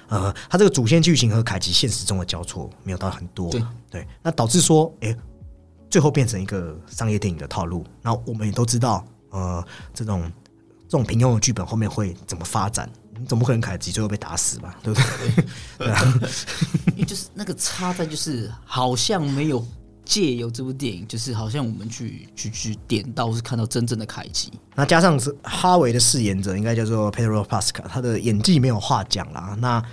[0.08, 3.50] 呃，他这个主线剧情和凯奇现实中的交错没有到很多，
[3.90, 5.14] 对，那导致说，哎，
[5.90, 7.84] 最后变成一个商业电影的套路。
[8.00, 10.32] 那我们也都知道，呃，这种
[10.88, 12.90] 这种平庸的剧本后面会怎么发展？
[13.20, 14.76] 你总不可能凯奇最后被打死吧？
[14.82, 15.44] 对不对？
[15.78, 16.20] 对啊，
[17.06, 19.64] 就是那个差在就是好像没有。
[20.08, 24.50] 借由这部电影，就是好像我们去去去点到，是看到真正的凯奇。
[24.74, 29.54] 那加上是哈维的饰演者，应该叫做 Pedro Pascal，他的演技没有话讲啦。
[29.60, 29.84] 那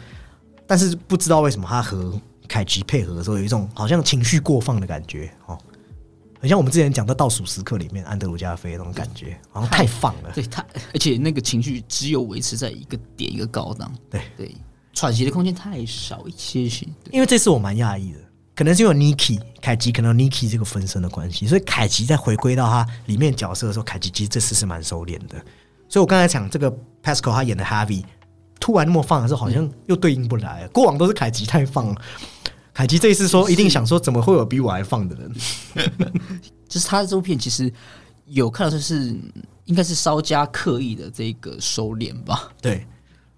[0.66, 5.60] 但是不知道为什么他和凯奇配合的时候，有一种好像情绪过放的感觉哦，
[6.46, 10.32] 很像我们之前讲的《倒数时刻》里面安德鲁加菲那种感觉，好像太放了。
[10.32, 14.56] 对他，而且那个情绪只有维持在一个点一个高档，对对，
[14.94, 16.86] 喘息的空间太少一些些。
[17.10, 18.20] 因为这次我蛮讶异的。
[18.54, 25.44] 可能是因为 Niki 凯奇，可能 Niki 这个分身的关系，所以凯奇在回归到他里面角色的时候，凯奇其实这次是蛮收敛的。
[25.90, 28.04] 所以我刚才讲这个 Pascal 他演的 Heavy，
[28.60, 30.68] 突然那么放的时候，好像又对应不来。
[30.68, 31.98] 过往都是凯奇太放，
[32.76, 35.34] 凯奇这一次说一定想说，怎么会有比我还放的人？
[36.70, 37.72] 就是他的这部片其实
[38.28, 39.16] 有看到，就是
[39.64, 42.52] 应该是稍加刻意的这个收敛吧。
[42.62, 42.86] 对，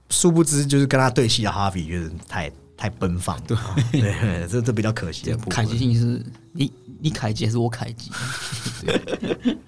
[0.10, 2.52] 殊不知就是跟他对戏的 Harvey 就是太。
[2.80, 3.58] 太奔放，对
[3.92, 5.36] 对， 这这比较可惜。
[5.50, 6.72] 凯吉性是你
[7.02, 8.12] 你凯吉还是我凯吉？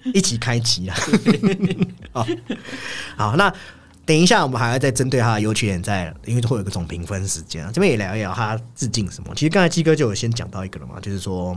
[0.14, 0.96] 一起开机啊！
[2.12, 2.24] 好，
[3.16, 3.52] 好，那
[4.10, 9.32] 等一下我们还要再针对他的优缺点，在因为会有个总评分时间啊，这边也聊一聊他致敬什么。
[9.36, 11.56] 其实刚才鸡哥就有先讲到一个了嘛，就是说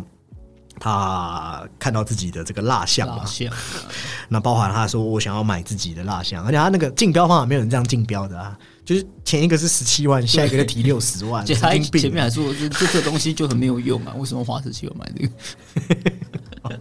[0.80, 3.26] 他看到自己的这个蜡像嘛，
[4.30, 8.56] 那包含他说我想要买自己的蜡像，而且他那个竞标方法没有人这样竞标的啊。
[8.86, 12.02] 就是前一个是十七万，下一个就提六十万， 神经病！
[12.04, 15.26] 前面还说这这个东西就很没有用啊，为什么花十七万买这
[16.70, 16.80] 个？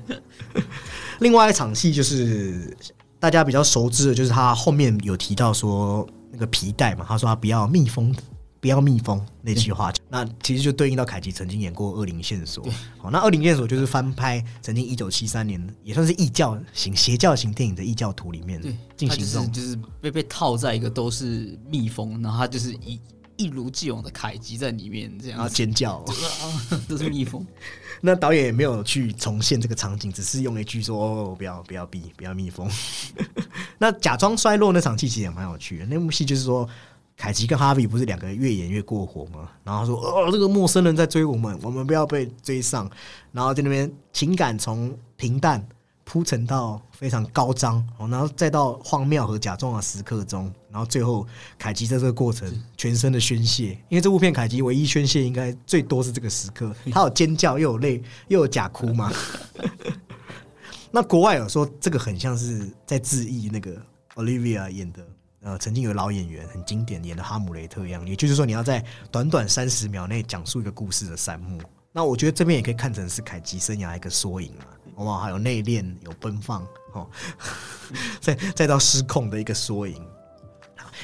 [1.20, 2.76] 另外一场戏就是
[3.22, 8.12] 大家比较熟知的，就是他后面有提到说那个皮带嘛，他说他不要密封。
[8.60, 12.64] 不要密封那句话，那其实就对应到凯奇曾经演过《恶灵线索》。
[12.96, 18.62] 好，那《恶灵线索》就是翻拍曾经一九七三年也算是异教型邪教型电影的异教徒里面
[18.96, 23.00] 进行中，就是被被套在一个都是密封，然后他就是一
[23.42, 26.04] 一如既往的凯奇在里面这样尖叫，
[26.88, 27.44] 都是蜜蜂。
[28.00, 30.98] 那导演也没有去重现这个场景，只是用一句说
[31.30, 32.70] ：“哦，不要不要闭，不要蜜蜂。
[33.78, 35.86] ”那假装衰落那场戏其实也蛮有趣的。
[35.86, 36.68] 那幕戏就是说。
[37.14, 39.48] 凯奇跟哈比不是两个人越演越过火吗？
[39.62, 42.90] 然后说：“哦，这个陌生人在追我们，我们不要被追上。”
[43.30, 45.64] 然后在那边情感从平淡
[46.04, 51.26] 铺陈到非常高涨，哦，然后再到荒谬和假装的时刻中，然后最后
[51.58, 59.10] 凯吉在这个过程全身的宣泄，因为这部片凯吉唯一宣泄应该最多是这个时刻， 他有尖叫又有泪又有假哭嘛。
[60.90, 63.80] 那国外有说这个很像是在致意那个
[64.16, 65.06] Olivia 演的，
[65.40, 71.58] 呃，曾经有老演员很经典演的哈姆雷特一样，也就是说你要在短短三十秒内讲述一个故事的三幕。
[71.92, 75.18] 那我觉得这边也可以看成是凯吉生涯一个缩影啊，好不好？
[75.18, 77.08] 还有内敛，有奔放，哦，
[78.20, 80.00] 再再到失控的一个缩影。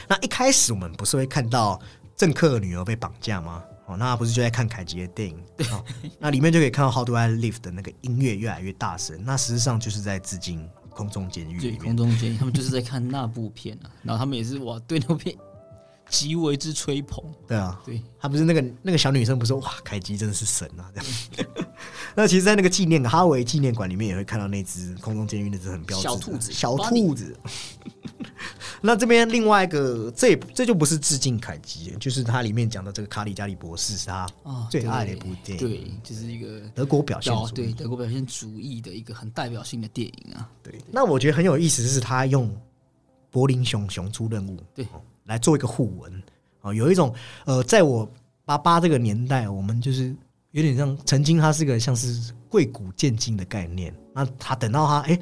[0.09, 1.81] 那一开始我们不是会看到
[2.17, 3.63] 政客的女儿被绑架吗？
[3.87, 5.39] 哦，那不是就在看凯吉的电影？
[5.73, 5.83] 哦，
[6.21, 11.97] 那里面就可以看到《How Do I Live》的那个音乐越来越大声，那实际上就是在致敬空中监狱对，空。
[11.97, 15.35] 中监狱，他们就是在看那部片啊， 然后他们也是哇，对那部片
[16.11, 21.57] 极为之吹捧，对啊，对，他不是那个那个小女生不是哇，凯吉真的是神啊这样。
[22.19, 27.39] 那其实，在那个纪念哈维纪念馆里面也会看到那只空中监狱那只很标志的小兔子小兔子。
[28.83, 37.67] 那这边另外一个，这也这就不是致敬凯基，就是它里面讲的这个卡里加里博士是他啊，最爱的一部电影，对，就是一个德国表现哦，主义。
[37.67, 42.53] 对，德国表现主义的一个很代表性的电影啊，对，那我觉得很有意思，就是他用
[43.31, 44.85] 柏林熊熊出任务，对。
[44.87, 46.23] 哦来做一个互文。
[46.63, 48.11] 哦，有一种呃，在我
[48.47, 50.17] 爸爸这个年代，我们就是
[50.59, 55.17] 有点像曾经他是个像是贵古见今的概念，那他等到他哎、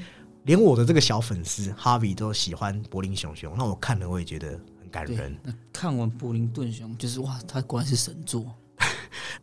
[0.45, 5.37] 连我的这个小粉丝哈维都喜欢柏林熊熊，那我看了我也觉得很感人，，
[5.75, 8.47] 看完柏林顿熊，就是哇，他果然是神作，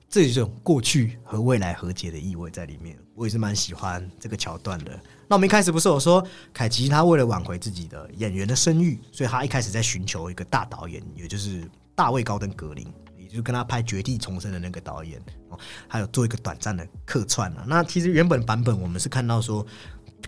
[0.10, 5.00] 这种过去和未来和解的意味在里面，我也是蛮喜欢这个桥段的。
[5.28, 12.92] 那我们一开始不是有说，凯奇他为了挽回自己的演员的声誉，所以他一开始在寻求一个大导演，也就是大卫高登格林，
[13.34, 15.20] 就跟他拍《绝地重生》的那个导演
[15.50, 17.66] 哦，还有做一个短暂的客串啊。
[17.68, 19.66] 那其实原本版本我们是看到说，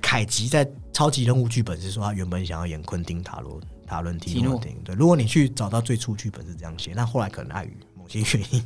[0.01, 4.95] 凯奇在超级任务剧本是说他原本想要演昆汀塔罗塔伦提诺的电影，对。
[4.95, 8.63] 如果你去找到最初剧本是这样写，那后来可能碍于某些原因，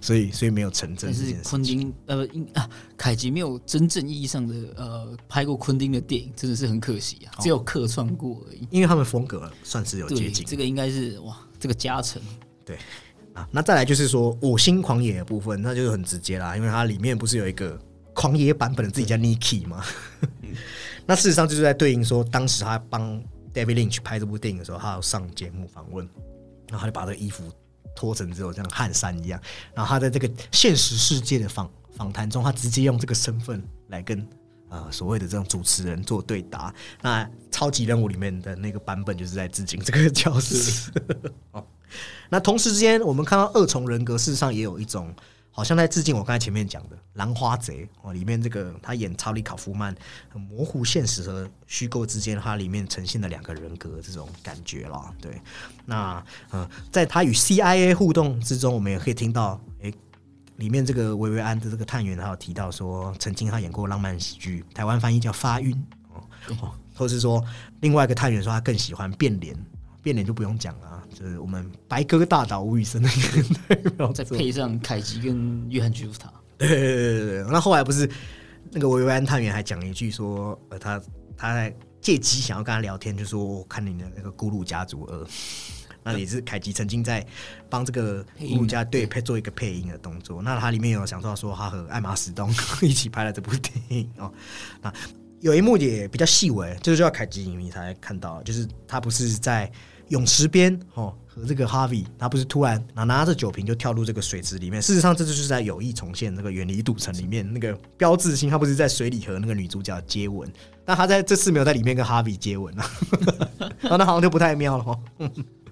[0.00, 1.34] 所以 所以没有成真但是。
[1.44, 8.66] 昆汀呃不应啊，凯吉没有真正意义上的呃拍过昆汀的电影，真的是很可惜啊，只有客串过而已。
[8.70, 12.20] 因为他们风格算是有接，近这个应该是哇，这个加成，
[13.36, 13.48] 啊。
[13.52, 17.78] 那再来就是说我心狂野的部分，那就是很直接啦，因为它里面不是有一个
[18.14, 19.84] 狂野版本的自己叫 Niki 吗？
[21.06, 23.22] 那事实上就是在对应说，当时他帮
[23.54, 26.08] David Lynch 拍这部电影的时候，他要上节目访问，
[26.68, 27.44] 然后他就把这个衣服
[27.94, 29.40] 脱成只有像汗衫一样，
[29.74, 34.26] 然后他在这个现实世界的访访谈中，他直接用这个身份来跟。
[34.68, 40.90] 呃，所谓的这种主持人做对答，那超级任务里面的那个版本就是在致敬这个角色。
[41.52, 41.64] 哦，
[42.28, 45.14] 那同时之间，我们看到二重人格，事实上也有一种
[45.50, 49.94] 好像在致敬我刚才前面讲的《兰花贼》哦，里面这个他演查理考夫曼，
[50.28, 55.10] 很模糊现实和虚构之间，它里面呈现的两个人格这种感觉啦。
[55.20, 55.40] 对，
[55.86, 59.94] 那呃，在他与 CIA 互动之中，我们也可以听到，诶、
[60.56, 65.74] 里面这个薇薇安的这个探员，他有提到说，曾经他演过浪漫喜剧，台湾翻译叫《发晕》
[66.60, 67.42] 哦，或是说
[67.80, 69.56] 另外一个探员说他更喜欢变脸，
[70.02, 78.06] 变脸就不用讲了，就是我们白鸽大岛吴宇森那个代表 再配上凯吉跟约翰居夫塔，对对对对对，那后来不是
[78.70, 81.00] 那个维维安探员还讲了一句说，呃，他
[81.34, 85.24] 他在借机想要跟他聊天，就说我看你的那个《咕噜家族二》，
[86.04, 87.26] 那也是凯吉曾经在
[87.70, 90.42] 帮这个咕噜家对配做一个配音的动作。
[90.42, 94.30] 那他里面有想到说，他和艾玛史东 一起拍了这部电影哦。
[94.82, 94.92] 那
[95.40, 99.70] 有一幕也比较细微，就是要凯吉影迷才看到，就是他不是在
[100.08, 104.80] 泳池边哦，和这个哈维，他不是突然拿拿着酒瓶就跳入这个水池里面。
[104.80, 110.50] 事实上，这就是在有意重现那个《远离赌城》里面那个标志性，他不是在水里和那个女主角接吻，
[110.84, 112.90] 但他在这次没有在里面跟哈维接吻啊，
[113.82, 115.00] 那好像就不太妙了哦。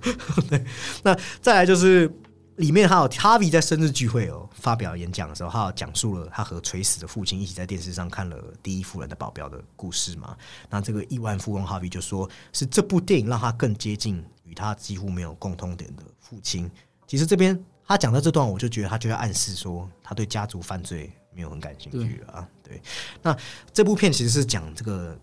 [0.51, 0.63] 对，
[1.03, 2.13] 那再来就是
[2.57, 10.37] 里面还有哈维在生日聚会哦发表演讲的时候，他有讲述了他和垂死的父亲一起在电视上看了《第一夫人的保镖》的故事嘛。
[10.71, 16.71] 那这个亿万富翁哈维就说是这部电影让他更接近与他几乎没有共通点的父亲。
[17.07, 22.49] 其实这边他讲到这段，我就觉得他就要暗示说他对家族犯罪没有很感兴趣了啊。
[22.63, 22.81] 对，
[23.21, 23.37] 那
[23.73, 25.19] 这部片其实是讲这个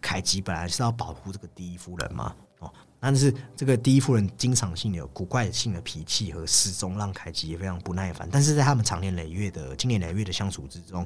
[0.00, 2.36] 凯吉本来是要保护这个第一夫人嘛，哦，
[3.00, 8.28] 但是这个第一夫人经常性的古怪性的脾气和失踪，让凯吉也非常不耐烦。
[8.30, 11.04] 但是在他们长年累月的经年累月的相处之中，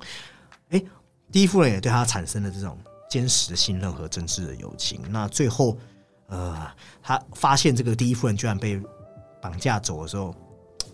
[0.70, 0.82] 哎、
[1.30, 2.76] 第一夫人也对他产生了这种
[3.08, 5.00] 坚实的信任和真挚的友情。
[5.08, 5.78] 那最后，
[6.26, 6.68] 呃，
[7.00, 8.82] 他发现这个第一夫人居然被
[9.40, 10.34] 绑架走的时候，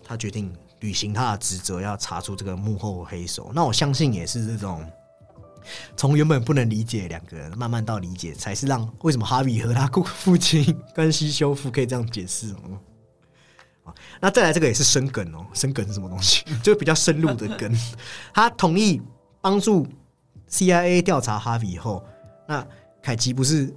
[0.03, 3.51] 他决定履行他的职责，要查出这个幕后黑手。
[3.55, 4.85] 那我相信也是这种
[5.95, 13.93] 从原本不能理解两个人，慢慢到理解，才是让为什么哈比和他父父亲关系修复，可以这样解释哦。
[14.19, 16.45] 那再来这个也是深梗哦，深梗是什么东西？
[16.63, 17.75] 就比较深入的梗。
[18.33, 19.01] 他同意
[19.41, 19.85] 帮助
[20.47, 22.03] CIA 调查哈比以后，
[22.47, 22.65] 那
[23.01, 23.73] 凯奇不是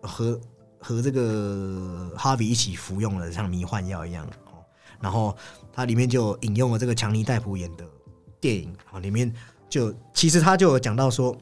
[0.00, 0.40] 和
[0.78, 4.64] 和这个哈比一起服用了像迷幻药一样哦，
[5.00, 5.36] 然后
[5.72, 7.84] 它里面就引用了这个强尼戴普演的
[8.40, 9.32] 电影啊，里面
[9.72, 11.34] 就其实他就有讲到说，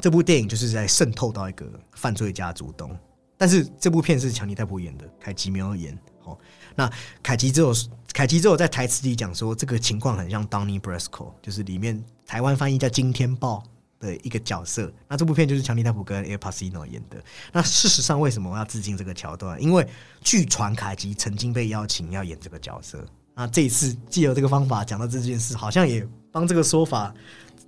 [0.00, 2.96] 这部电影就是在渗透到一个犯罪家族中，
[3.36, 5.94] 但是这部片是强尼戴普演的，凯奇没有演
[6.24, 6.38] 哦。
[6.74, 6.90] 那
[7.22, 7.74] 凯奇只有
[8.14, 13.62] 凯奇只有在台词里讲说，这个情况很像 Donny Brasco，就是里面台湾翻译叫惊天豹
[13.98, 14.90] 的一个角色。
[15.06, 17.22] 那这部片就是强尼戴普跟 Al Pacino 演的。
[17.52, 19.62] 那事实上，为什么我要致敬这个桥段？
[19.62, 19.86] 因为
[20.22, 23.04] 据传凯奇曾经被邀请要演这个角色。
[23.34, 27.14] 那这一次借由这个方法讲到这件事，好像也帮这个说法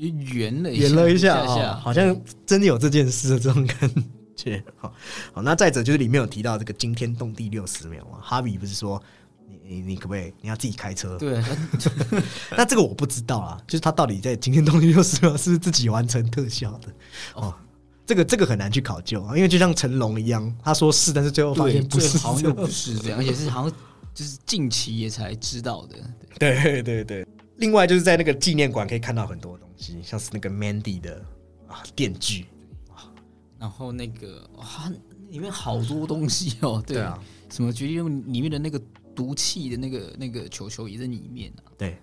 [0.09, 1.45] 圆了圆了一下
[1.77, 3.91] 好像真的有这件事的这种感
[4.37, 4.63] 觉。
[4.77, 4.93] 好，
[5.35, 9.01] 好，那再者就是里面有提到这个惊天动地六十秒嘛，哈比不是说
[9.47, 11.17] 你你你可不可以你要自己开车？
[11.19, 11.43] 对，
[12.57, 16.89] 那这个我不知道啦，就是他到底在惊天动地六十秒是不是自己完成特效的？
[17.35, 17.55] 哦，
[18.05, 23.73] 这个这个很难去考究啊，因为就像成龙一样，他说是，但是最后发，现不是好像又不是这样， 而且是好像
[24.13, 25.97] 就是近期也才知道的。
[26.39, 27.27] 对对对，
[27.57, 31.25] 另外就是在那个纪念馆可以看到很多东西，像是那个 Mandy 的
[31.69, 32.47] 啊电锯，
[33.59, 34.91] 然后那个哇，
[35.31, 37.19] 里面好多东西哦，对对啊，
[37.51, 38.81] 什么决定里面的那个
[39.15, 41.71] 毒气的那个那个球球也在里面啊。
[41.79, 41.97] 对，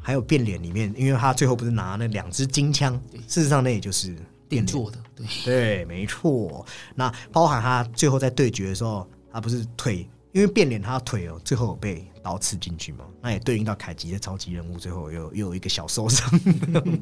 [0.00, 4.08] 还有变脸里面，因为他最后不是拿那两支金枪，事实上那也就是
[4.48, 4.66] 变脸。
[4.66, 6.64] 定做的，对，对，没错。
[6.94, 16.26] 那包含他最后在对决的时候，他不是腿，因为变脸他的腿哦，最后有被刀刺进去嘛，那也对应到凯吉的超级人物，最后又又有一个小受伤。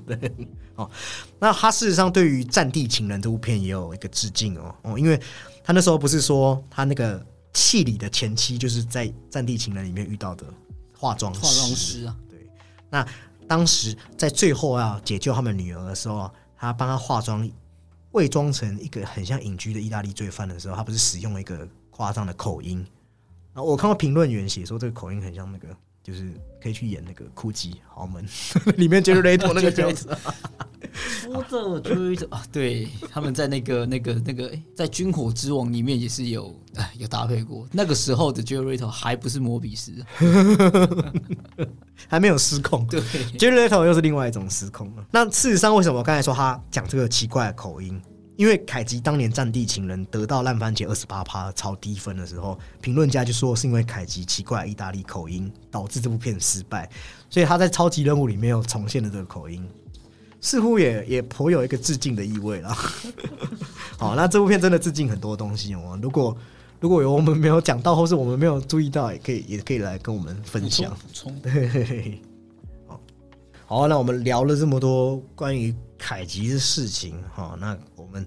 [0.05, 0.91] 对，哦，
[1.39, 5.19] 那他事实上对于《战地情人》这部片也有一个致敬哦，哦，因为
[5.63, 10.45] 他那时候不是说他那个戏里的前妻就是在《战地情人》里面遇到的
[10.99, 12.45] 化妆化妆师啊，对，
[12.91, 13.07] 那
[13.47, 17.49] 当时在最后要解救他们女儿的时候，他帮她化妆，
[18.11, 22.85] 伪装成一个很像隐居的意大利罪犯的时候，他不是使用了一个夸张的口音。
[23.55, 25.69] 然后我看到评论员写说，这个口音很像那个，
[26.03, 26.33] 就是
[26.63, 28.27] 可以去演那个酷基豪门
[28.77, 30.17] 里面杰瑞雷托那个角色。
[30.95, 37.67] 说的就是啊，对，他们在那个那个那个，诶在《军火之王》里面也是有哎有搭配过。
[37.73, 39.93] 那个时候的 Jerry Rito 还不是摩比斯，
[42.09, 42.87] 还没有失控。
[42.87, 43.01] 对
[43.39, 45.07] ，j e r r y Leto 又是另外一种失控了。
[45.11, 48.01] 那事实上，为什么我刚才说他讲这个奇怪的口音？
[48.43, 56.91] 因为凯吉当年《战地情人》得到烂番茄二十八趴超低分的时候，评论家就说是因为凯吉奇怪意大利口音导致这部片失败，
[57.31, 59.65] 所以他在超级任务里面又重现了这个口音，
[60.41, 62.77] 似乎也也颇有一个致敬的意味了。
[63.97, 65.97] 好，那这部片真的致敬很多东西哦。
[66.03, 66.37] 如果
[66.81, 70.91] 如果有我们没有讲到，或是我们没有注意到，也可以也可以来跟我们分享。
[70.91, 72.21] 补充对，
[72.89, 73.01] 好，
[73.67, 78.25] 好，那我们聊了这么多关于凯吉的事情，哈，那我们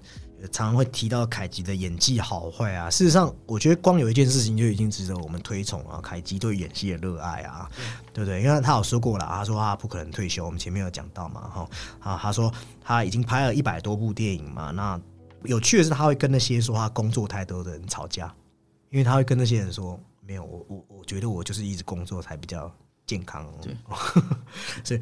[0.52, 2.90] 常常会提到凯吉的演技好坏啊。
[2.90, 7.70] 事实上，我觉得光有一件事情就已经值得我们推崇啊，凯吉对演戏的热爱啊，
[8.12, 8.42] 对不对？
[8.42, 11.68] 因为他有说过了，他说他不可能退休，我们前面有讲到嘛，哈，
[12.00, 12.52] 啊，他说
[12.84, 15.00] 他已经拍了一百多部电影嘛，那
[15.44, 18.34] 有趣的是，他会跟那些说他工作太多的人吵架，
[18.90, 22.70] 因为他会跟那些人说，没有，我我我觉得我就是一直工作才比较
[23.06, 23.76] 健康，对，
[24.82, 25.00] 所以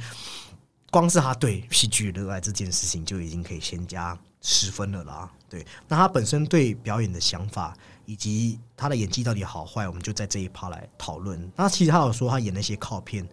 [0.90, 5.28] 光是他对戏剧的热爱这件事情就已经可以先加十分了啦。
[5.48, 7.74] 对，那他本身对表演的想法
[8.04, 11.50] 以及他的演技到底好坏，我们就在这一趴来讨论。
[11.56, 13.26] 那其实他有说，他演那些靠片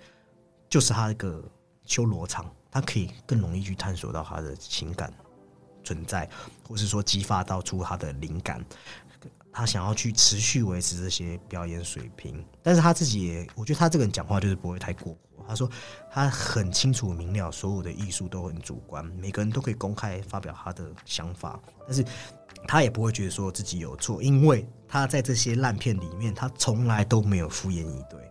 [0.70, 1.44] 就是他那个
[1.86, 5.14] 修罗场，他可以更容易去探索到他的情感
[5.84, 6.30] 存在，
[6.66, 8.64] 或是说激发到出他的灵感。
[9.54, 15.14] 他想要去持续维持这些表演水平，但是他自己也，我觉得他这个人讲话就是不会太过。
[15.48, 15.70] 他说
[16.10, 22.06] 他很清楚明了，所有的艺术都很主观，每个人都可以公开发表他的想法，但是
[22.68, 28.31] 他也不会觉得说自己有错，因为他在这些烂片里面，他从来都没有敷衍一对。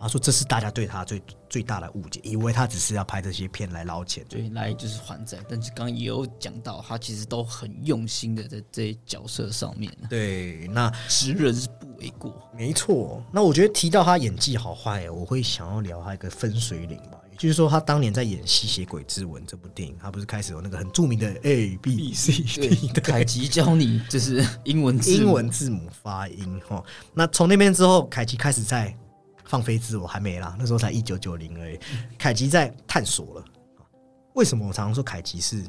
[0.00, 4.24] 哦，他说这是大家对他最最大的误解，以为他只是要拍这些片来捞钱。
[4.28, 5.38] 对，来就是还债。
[5.48, 12.34] 但是刚刚也有讲到，他其实都很用心的在这些角色上面，对，那识人是不为过。
[12.56, 17.18] 没错，那我觉得提到他演技好坏，我会想要聊他一个分水岭吧。
[17.30, 26.82] 也就是说，他当年在演《吸血鬼之吻》这部电影，他不是开始有那个很著名的 A B C 对 D 的，凯奇教你就是英文字母英文字母发音哈。
[27.14, 28.94] 那从那边之后，凯奇开始在
[29.50, 31.76] 放飞自我，还没啦，那时候才一九九零而已。
[32.16, 33.44] 凯奇在探索了。
[34.34, 35.64] 为什么我常常说凯奇是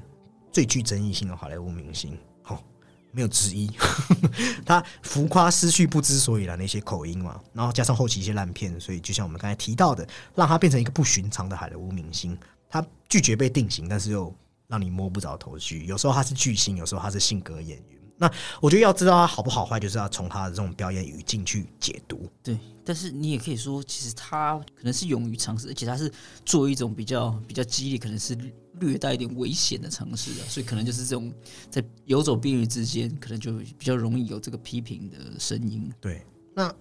[0.51, 2.63] 最具争议性的好莱坞明星，哦，
[3.11, 3.71] 没有之一。
[4.63, 12.37] 他浮夸、失去不知所以然的一些口音嘛，然后加上后期一些烂片，所以就像我们刚才提到的，让他变成一个不寻常的好莱坞明星。
[12.69, 14.31] 他拒绝被定型，但是又
[14.67, 15.85] 让你摸不着头绪。
[15.85, 18.00] 有时候他是巨星，有时候他是性格演员。
[18.21, 22.29] 那我觉得要知道他好不好坏，就是要从他的这种表演语境去解读。
[22.43, 22.55] 对，
[22.85, 26.13] 但是你也可以说，其实他可能是勇于尝试，而且他是
[26.45, 28.37] 做一种比较比较激烈，可能是
[28.73, 30.45] 略带一点危险的尝试啊。
[30.47, 31.33] 所以可能就是这种
[31.71, 35.91] 在游走边缘之间，可能就比较容易有这个批评的声音。
[35.99, 36.71] 对，那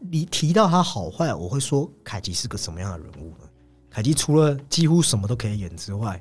[0.00, 3.48] 你提到他好坏，我会说凯吉是个什么样的人物呢？
[3.88, 6.20] 凯吉除了几乎什么都可以演之外，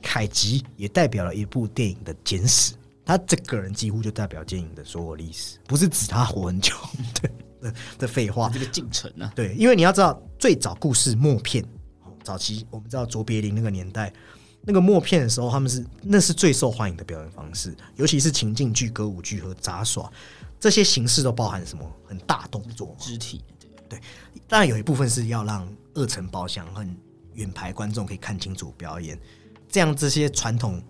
[0.00, 2.72] 凯吉也代表了一部电影的简史。
[3.06, 6.74] 他这个人几乎就代表电影的所有历史，不是指他活很久，
[7.22, 7.30] 对
[7.60, 8.50] 的的废话。
[8.52, 11.64] 这个进程啊，对，因为你要知道，最早故事默片，
[12.24, 14.12] 早期我们知道卓别林那个年代，
[14.60, 20.12] 那个默片的时候，他们是那是最受欢迎的表演方式，尤其是情境剧、歌舞剧和杂耍
[20.58, 23.40] 这些形式都包含什么很大动作、肢体，
[23.88, 24.00] 对，
[24.48, 26.84] 当然有一部分是要让二层包厢和
[27.34, 29.16] 远排观众可以看清楚表演，
[29.68, 30.82] 这样这些传统。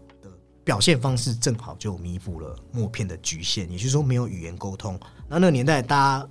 [0.67, 4.99] 表现方式正好就弥补了默片的局限，也就是说没有语言沟通。
[5.29, 6.29] 那那个年代，大家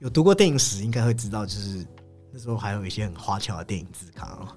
[0.00, 1.86] 有读过电影史，应该会知道，就是
[2.32, 4.48] 那时候还有一些很花俏的电影字卡哦，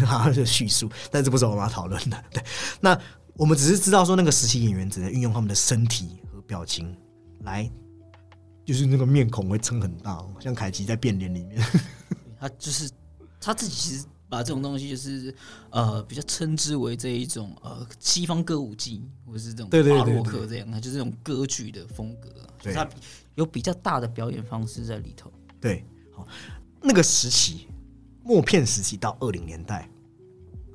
[0.00, 0.88] 然后就叙述。
[1.10, 2.24] 但这不是我们要讨论的。
[2.30, 2.40] 对，
[2.80, 2.96] 那
[3.34, 6.96] 我们只是知道说，那个时期演员只能运用他们的身体和表情
[7.40, 7.68] 来，
[8.64, 11.60] 就是那个面孔会撑很大，像凯奇在变脸里面，
[12.38, 12.88] 他就是
[13.40, 14.04] 他自己其实。
[14.28, 15.34] 把这种东西就是
[15.70, 22.28] 呃比较称之为这一种呃西方歌舞伎或者是这种巴洛克这样，的就是这种歌剧的风格，
[22.60, 22.88] 所以它
[23.36, 25.32] 有比较大的表演方式在里头。
[25.60, 26.26] 对，好，
[26.82, 27.68] 那个时期
[28.22, 29.88] 默片时期到二零年代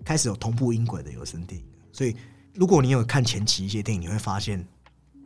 [0.05, 2.15] 开始有同步音轨的有声电影，所以
[2.53, 4.65] 如果你有看前期一些电影，你会发现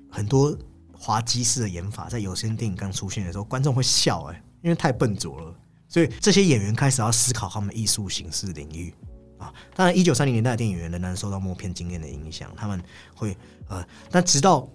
[0.10, 0.58] 很多
[0.94, 5.56] 滑稽式的演法在有声电影刚出现的时候，观众会笑哎，因为太笨拙了。
[5.96, 8.94] 所以这些演员开始要思考他们艺术形式领域
[9.38, 9.54] 啊。
[9.74, 12.84] 当然，一九三零年代的电影演员仍然受到默片经验的影响，他们
[13.16, 13.38] 会
[13.70, 13.82] 呃，
[14.12, 14.68] 但直到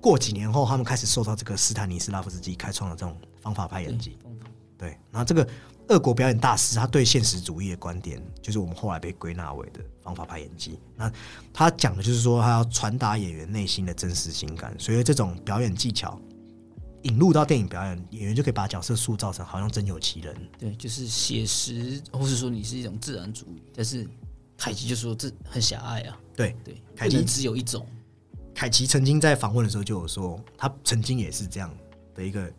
[0.00, 4.16] 过几年后，他们开始受到这个斯坦尼斯拉夫斯基开创的这种方法派演技。
[4.78, 5.46] 对，然后这个
[5.88, 10.80] 俄国表演大师他对现实主义的观点，就是我们后来被归纳为的方法派演技。
[10.96, 11.12] 那
[11.52, 16.18] 他讲的就是说，他要传达演员内心的真实情感，所以这种表演技巧。
[17.06, 20.36] 引入到电影表演，演员就可以把角色塑造成好像真有其人。
[20.58, 23.62] 对，就是写实，或是说你是一种自然主义。
[23.74, 24.06] 但是
[24.56, 26.18] 凯奇就说这很狭隘啊。
[26.34, 27.86] 对对，凯奇只有一种。
[28.54, 31.72] 凯奇曾经在访问的时候就有说，他曾经也是这样
[32.14, 32.52] 的一个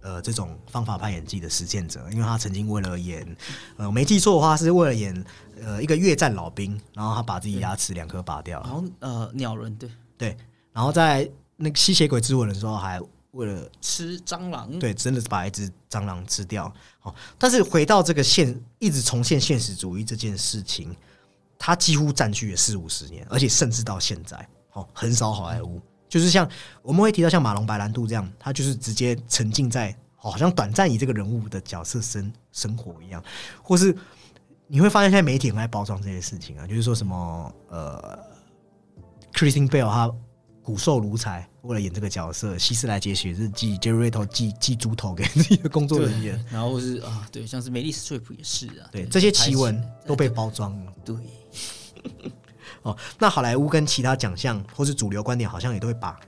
[0.00, 3.36] 呃这种方法派演技的实践者，因为他曾经为了演
[3.78, 5.24] 呃没记错的话，是为了演
[5.60, 8.60] 呃一个越战老兵，然后他把自己牙齿两颗拔掉。
[8.62, 10.36] 然后呃鸟人对对，
[10.72, 13.00] 然后在那个吸血鬼之吻的时候还。
[13.32, 16.72] 为了吃蟑螂，对，真的是把一只蟑螂吃掉。
[17.00, 20.94] 好，但是回到这个现，一直重现现实主义这件事情，
[21.58, 26.46] 它几乎占据了四五十年，而且甚至到现在，哦，很少好莱坞就是像
[26.82, 33.24] 我们会提到像马龙白兰度这样，他就是直接沉浸在好像短暂以这个人物的角色生生活一样，
[33.62, 33.96] 或是
[34.66, 38.18] 你会发现现在媒体很爱包装这些事情啊，就是说什么呃
[39.32, 40.14] ，Christine Bell 他。
[40.62, 50.92] 骨瘦如柴，为了演这个角色，希斯莱杰写日记，杰瑞头寄寄猪头给自己的工作人员，然后是啊，对，像是梅丽史翠普也是啊，对，这些奇闻都被包装了。
[51.04, 51.16] 对，
[52.82, 56.18] 哦，那好莱坞跟其他奖项或是主流观点，好像也都会把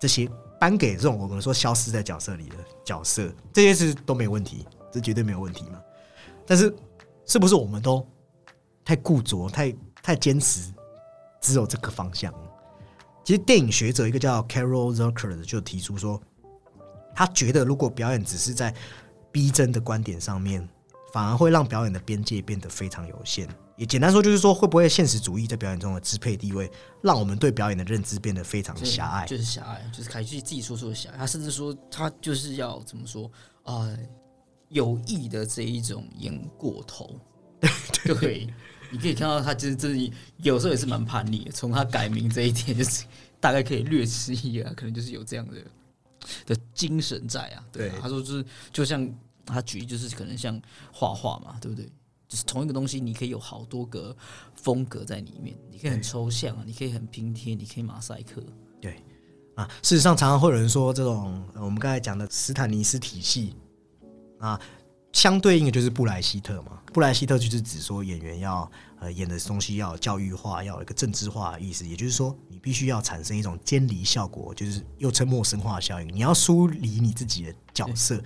[0.00, 0.30] 这些
[0.60, 5.80] 颁给这种我们说消失在角色里的角色，这些是都没有问题，这绝对没有问题嘛。
[6.46, 6.72] 但是，
[7.26, 8.06] 是不是我们都
[8.84, 10.72] 太固着、太太坚持，
[11.40, 12.32] 只有这个方向？
[13.24, 16.20] 其实电影学者一个叫 Carol Zucker 的就提出说，
[17.14, 18.74] 他觉得如果表演只是在
[19.30, 20.66] 逼真的观点上面，
[21.12, 23.48] 反而会让表演的边界变得非常有限。
[23.76, 26.70] 也简单说就是说，会不会现实主义在表演中的支配地位，
[27.02, 29.26] 让我们对表演的认知变得非常狭隘？
[29.26, 31.18] 就是狭隘，就是凯西自己说出的狭隘。
[31.18, 33.30] 他甚至说，他就是要怎么说
[33.62, 33.88] 啊？
[34.68, 37.18] 有意的这一种演过头，
[38.04, 38.46] 对。
[38.90, 41.52] 你可以看到他其实真的有时候也是蛮叛逆的。
[41.52, 43.04] 从他改名这一点，就是
[43.38, 45.54] 大概可以略知一二，可能就是有这样的
[46.46, 47.64] 的精神在啊。
[47.72, 49.08] 对，他说就是就像
[49.46, 50.60] 他举例，就是可能像
[50.92, 51.88] 画画嘛，对不对？
[52.28, 54.16] 就是同一个东西，你可以有好多个
[54.54, 58.42] 风格在里面，你可以很抽象啊，你可以很拼贴，你可以马赛克。
[58.80, 59.02] 对
[59.54, 63.54] 啊，事实上常常会有人说，这种我们刚才讲的斯坦尼斯体系
[64.38, 64.60] 啊。
[65.12, 78.22] 相对应的就是布莱希特嘛，布莱希特就是指说演员要呃演的东西要教育化，要有一个政治化的意思，也就是说你必须要产生一种监离效果，就是又称陌生化效应，你要疏离你自己的角色。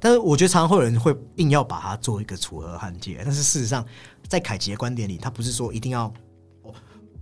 [0.00, 3.82] 但是我觉得常常会有人会硬要把它做一个楚河汉界，但是事实上
[4.28, 6.12] 在凯奇的观点里，他不是说一定要
[6.62, 6.74] 我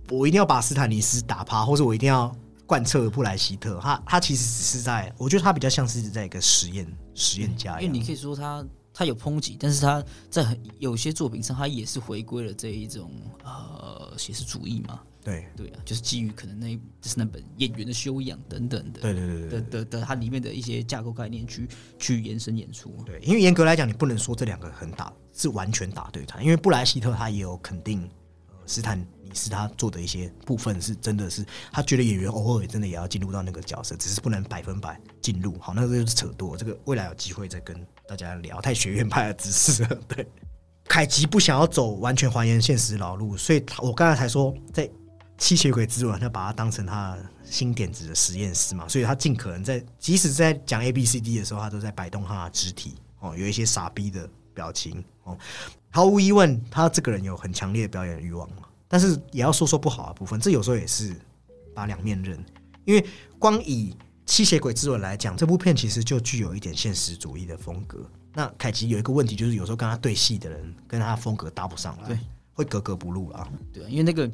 [0.09, 2.35] 我一定要把斯坦尼斯打趴，或者我一定要
[2.65, 13.11] 贯彻布莱希特，他他其实只是在，我觉得他比较像是在一个实验实验家一样，因为你可以说他他有抨击，但是他在很有些作品上，他也是回归了这一种
[13.43, 15.01] 呃写实主义嘛。
[15.23, 21.65] 对对啊，就是基于可能那就是那本演员的修养等等的，对对对对的的的它里面的一些架构概念去
[21.97, 22.93] 去延伸演出。
[23.05, 28.09] 对，因为严格来讲，你不能说这两个很打是完全打对台，因为布莱希特他也有肯定呃
[28.73, 35.55] 斯坦尼斯他做的一些部分是真的是他觉得演员偶尔真的也要进入到那个角色，只是不能百分百进入。
[35.59, 37.75] 好，那个就是扯多，这个未来有机会再跟
[38.07, 39.95] 大家聊太学院派的知识了。
[40.07, 40.27] 对，
[40.85, 44.89] 凯奇不想要走完全还原现实老路，所以我刚才才说在。
[45.39, 55.37] 吸血鬼之吻，他把它当成他新点子的实验室嘛，所以他尽可能在，即使在讲 A B C D 的时候，他都在摆动他的肢体哦，有一些傻逼的表情哦。
[55.89, 61.15] 毫无疑问，他这个人有很强烈的表演欲望嘛，但是也要说说不好的部分，这有时候也是
[61.73, 62.37] 把两面刃。
[62.85, 63.05] 因为
[63.39, 63.95] 光以
[64.25, 67.99] 吸血鬼之吻来讲，这部片其实就具有一点现实主义的风格。
[68.33, 72.19] 那凯奇有一个问题，就是有时候跟他对戏的人跟他风格搭不上来，
[72.53, 73.47] 会格格不入啊。
[73.71, 74.29] 对，因为那个。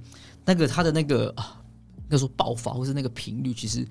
[0.45, 1.61] 那个他的那个啊，
[2.07, 3.87] 那说爆发或是那个频率，其实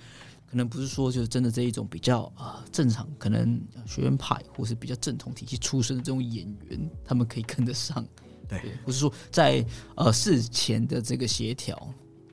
[0.50, 8.04] 可能不是说就是真的这一种比较啊正常，可能学院派或是比较正统体系出身的这种演员，他们可以跟得上。
[8.48, 11.92] 对，不是说在呃事前的这个协调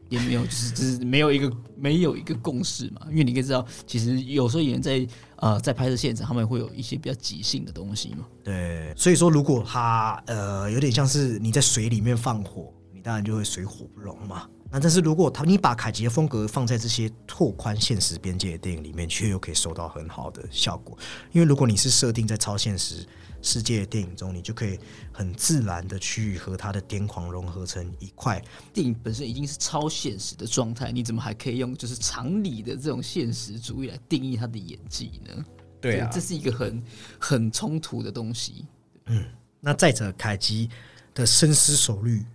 [0.09, 3.01] 也没有，就是只是没有一个没有一个共识嘛。
[3.09, 8.25] 因为你可以知道，其实有时候演员在呃在拍摄现场，他们会有一些比较即兴的东西嘛。
[8.43, 12.71] 对，所以说如果他呃有点像是你在水里面放火。
[12.93, 14.49] 你当然就会水火不容嘛。
[14.75, 20.97] 那但是如果他你把凯吉的风格放在这些拓宽现实边界的电影里面，却又可以收到很好的效果。
[21.31, 23.07] 因为如果你是设定在超现实
[23.41, 24.77] 世界的电影中，你就可以
[25.13, 28.43] 很自然的去和他的癫狂融合成一块。
[28.73, 35.45] 电影本身已经是超现实的状态，你怎么还可以用就是常理的这种现实主义来定义他的演技呢？
[35.79, 36.83] 对啊，这是一个很
[37.17, 38.65] 很冲突的东西。
[39.05, 39.23] 嗯，
[39.61, 40.69] 那再者，凯吉
[41.13, 42.25] 的深思熟虑。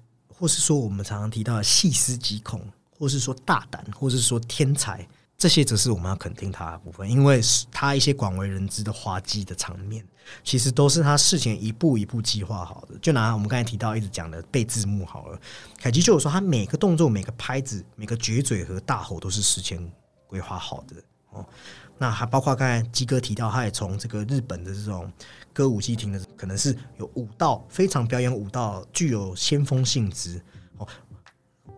[0.41, 2.66] 或是说我们常常提到的细思极恐，
[2.99, 10.03] 或是说大胆，或是说天才，这些则是我们要肯定他的部分，因为他一些广为人知的滑稽的场面，
[10.43, 12.99] 其实都是他事前一步一步计划好的。
[13.03, 15.38] 就拿我们刚才提到一直讲的背字幕好了，
[15.76, 19.93] 凯奇就有说他每个动作、每个拍子、每个撅嘴和大吼都是事前
[20.26, 20.97] 规划好的
[21.32, 21.45] 哦。
[21.99, 25.12] 那还包括刚才基哥提到，他也从这个日本的这种。
[25.53, 30.40] 歌舞伎町的可能是有舞蹈，非常表演舞蹈，具有先锋性质
[30.78, 30.86] 哦。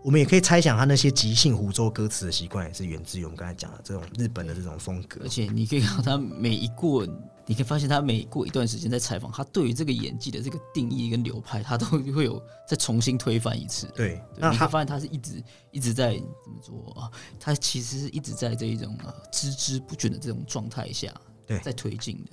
[0.04, 5.20] 我们也可以猜想，他那些即兴胡诌歌词的习惯，也是源自于我们刚才讲的这种日本的这种风格。
[5.22, 7.06] 而且你可以看到，他每一过，
[7.46, 13.86] 你可以发现他每过一段时间在采访，他对于这个演技的这个定义跟流派，他都会有再重新推翻一次。
[13.94, 17.08] 对，那他发现他是一直一直在怎么做啊？
[17.38, 21.14] 他其实是一直在这一种呃孜孜不倦的这种状态下，
[21.46, 22.32] 对，在推进的。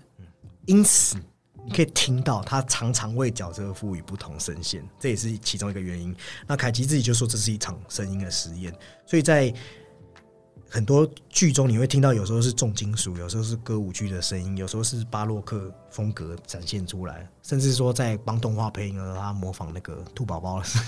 [0.70, 1.18] 因此，
[1.66, 6.16] 你可以听到他常常为角色赋予不同声线，这也是其中一个原因。
[6.46, 8.72] 那凯奇自己就说这是一场声音的实验，
[9.04, 9.52] 所以在
[10.70, 20.80] 很多剧中你会听到，有时候是重金属，有时候是歌舞剧的声音，有时候是巴洛克风格展现出来，甚至说在帮动画配音的时候，他模仿那个兔宝宝的声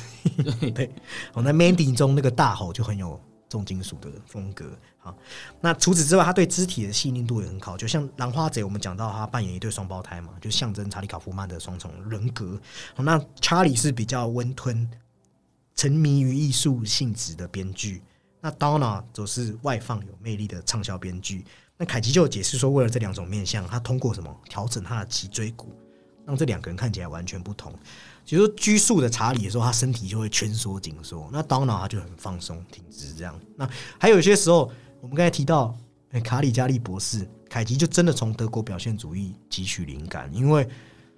[0.61, 0.71] 音。
[0.75, 0.91] 对，
[1.33, 3.19] 我在 Mandy 中那个大吼就很有。
[3.49, 4.63] 重金属的风格，
[5.01, 5.15] 好。
[5.59, 7.75] 那除此之外，他对肢体的细腻度也很好。
[7.75, 12.59] 就像《兰花贼》，我们讲到他扮演一对双胞胎嘛，就象征查理·卡夫曼的双重人格。
[12.95, 14.89] 好，那查理是比较温吞、
[15.75, 18.01] 沉迷于艺术性质的编剧，
[18.39, 21.45] 那 Donna 则是外放有魅力的畅销编剧。
[21.77, 25.73] 那凯奇就解释说，为了这两种面相，他通过什么调整他的脊椎骨，
[26.27, 27.73] 让这两个人看起来完全不同。
[28.23, 33.37] 比如说拘束的查理的时候，他身体就会蜷缩紧缩；那当脑他就很放松挺直这样。
[33.55, 33.67] 那
[33.99, 34.71] 还有一些时候，
[35.01, 35.75] 我们刚才提到
[36.23, 40.67] 卡里加利博士，凯奇就真的从德国表现主义汲取灵感，因为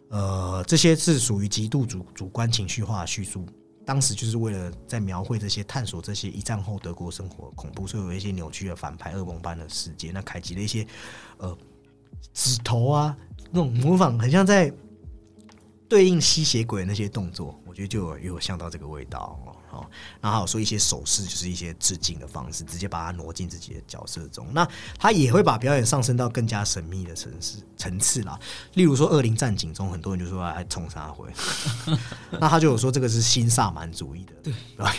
[0.10, 3.46] 呃这些是属于极度主主观情绪化的叙述。
[3.86, 10.12] 当时就是为了在描绘这些探索这些一战后德国生活恐怖，所以有一些扭曲的反派、噩梦般的世界。
[10.12, 10.88] 那凯奇的一些
[11.38, 11.58] 呃
[12.34, 13.18] 指头啊，
[13.52, 14.74] 那种模仿，很像在。
[15.94, 19.54] 对应吸血鬼的那些动作，我觉得就有有像到这个味道哦。
[19.70, 19.90] 好，
[20.20, 24.48] 然后还有说一些手势，就是一些致敬的方式，直接把它挪进自己的角色中。
[24.52, 24.68] 那
[24.98, 28.40] 他也会把表演上升到更加神秘的层次层次啦。
[28.74, 31.32] 例如说《恶灵战警》中，很多人就说哎冲杀回，
[32.42, 34.34] 那他就有说这个是新萨满主义的。
[34.42, 34.54] 对，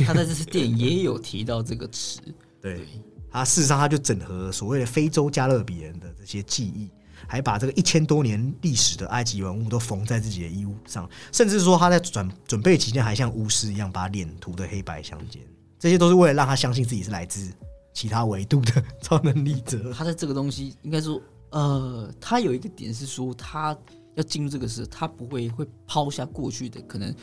[0.07, 2.21] 他在这次电影也有提到这个词。
[2.63, 2.87] 对，
[3.33, 6.89] 他事实上他就整合所谓的非洲加勒比人的这些记忆。
[7.29, 15.43] 还把这个一千多年历史的埃及文物都缝在自己的衣物上，甚至说他在准准备期间还像巫师一样把脸涂的黑白相间，
[15.79, 17.53] 这些都是为了让他相信自己是来自
[17.93, 19.93] 其他维度的超能力者。
[19.93, 21.21] 他在这个东西应该说，
[21.51, 23.77] 呃，他有一个点是说，他
[24.15, 27.15] 要进入这个事，他不会会抛下过去的可能。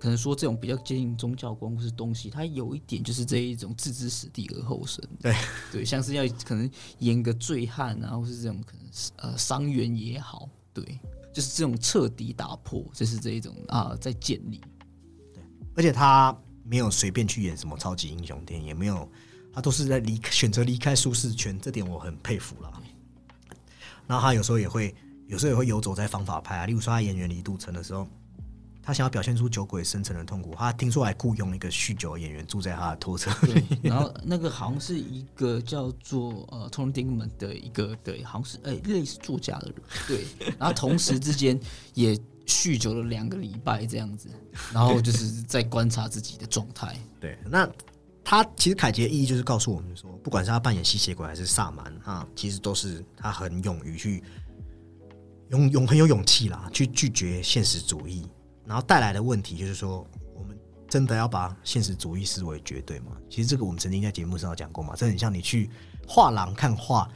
[0.00, 5.04] 可能说这种比较接近宗教光或是东西，它有一点就是这一种置之死地而后生。
[5.20, 5.34] 对
[5.70, 6.68] 对，像是要可能
[7.00, 8.86] 演个醉汉啊，或是这种可能
[9.16, 10.98] 呃伤员也好，对，
[11.34, 14.60] 就是这种彻底打破，就是这一种啊在建立。
[15.34, 15.42] 对，
[15.76, 16.34] 而且他
[16.64, 19.06] 没有随便去演什么超级英雄电影，也没有，
[19.52, 22.72] 他都是在离选择离开舒适圈，这点我很佩服啦。
[24.06, 24.94] 然后他有时候也会，
[25.28, 28.08] 有时候也会游走在方法派啊，例如说他演员李杜成的时候。
[28.82, 33.64] 他想要表现出酒鬼深层的痛苦，他听说还雇佣一个酗酒的演员住在他的拖车里。
[33.82, 39.76] 然后那个好像是一个叫做呃 Tony Dinkman 的一个对，好像是哎类似作家的人。
[40.08, 40.26] 对，
[40.58, 41.60] 然后同时之间
[41.94, 44.28] 也酗酒了两个礼拜这样子，
[44.72, 46.96] 然后就是在观察自己的状态。
[47.20, 47.68] 对，那
[48.24, 54.22] 他其实凯杰的意义就是告诉我们说，不管是他扮演吸血鬼还是萨满啊，其实都是他很勇于去
[55.50, 58.26] 勇勇很有勇气啦，去拒绝现实主义。
[58.70, 60.56] 然后带来的问题就是说，我们
[60.88, 63.16] 真的要把现实主义视为绝对吗？
[63.28, 64.94] 其实这个我们曾经在节目上有讲过嘛。
[64.96, 65.68] 这很像你去
[66.06, 67.10] 画廊看画，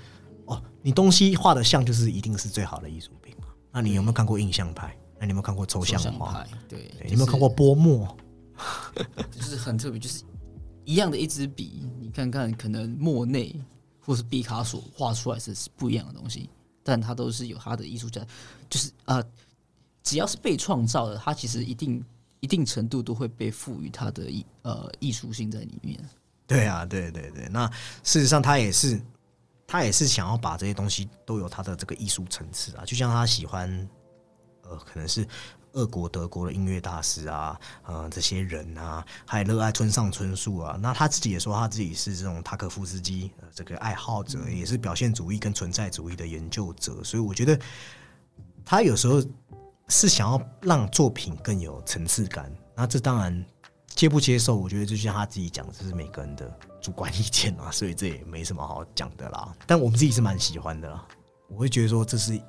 [0.47, 3.47] 哦，你东西画的像就是一定是最好的艺术品嘛？
[3.71, 4.99] 那你有没有看过印象派？
[5.21, 6.45] 那你有没有看过抽象画？
[6.69, 8.17] 对，你有没有看过波墨？
[9.31, 10.25] 就是很特别，就是
[10.85, 13.55] 一样的一支笔，你看看，可能莫内
[14.01, 16.51] 或是毕卡索画出来是是不一样的东西，
[16.83, 18.21] 但它都是有它的艺术家，
[18.69, 19.23] 就是啊。
[20.05, 22.05] 只要是被创造的，它其实一定
[22.41, 25.99] 一定程度都会被赋予它的艺呃艺术性在里面。
[26.47, 27.49] 对啊，对对对。
[27.51, 27.67] 那
[28.03, 29.01] 事实上，他也是
[29.67, 32.85] 他也是想要把这些东西都有他的这个艺术层次啊。
[32.85, 33.89] 就像他喜欢
[34.65, 35.27] 呃，可能是
[35.73, 40.79] 俄国、德国的音乐大师啊，呃，这些人啊，还热爱村上春树啊。
[40.79, 47.03] 那他自己也说他自己是这种塔可夫斯基呃这个爱好者，也是表现主义跟存在主义的研究者。
[47.03, 47.59] 所以我觉得
[48.67, 49.23] 他有时候。
[49.89, 53.45] 是想要让作品更有层次感，那这当然
[53.89, 59.55] 接不接受，我觉得就像他自己讲，这是每个人的主观意见啊， 所以这也没什么好讲的啦。
[59.67, 61.07] 但我们自己是蛮喜欢的啦，
[61.49, 62.41] 我会觉得说这是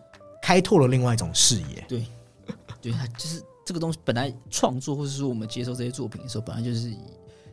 [0.42, 1.86] 开拓了另外一种视野。
[1.88, 2.06] 对，
[2.82, 6.96] 对，他就是这个东西本来创作或者说我们接受这些作品的时候，本来就是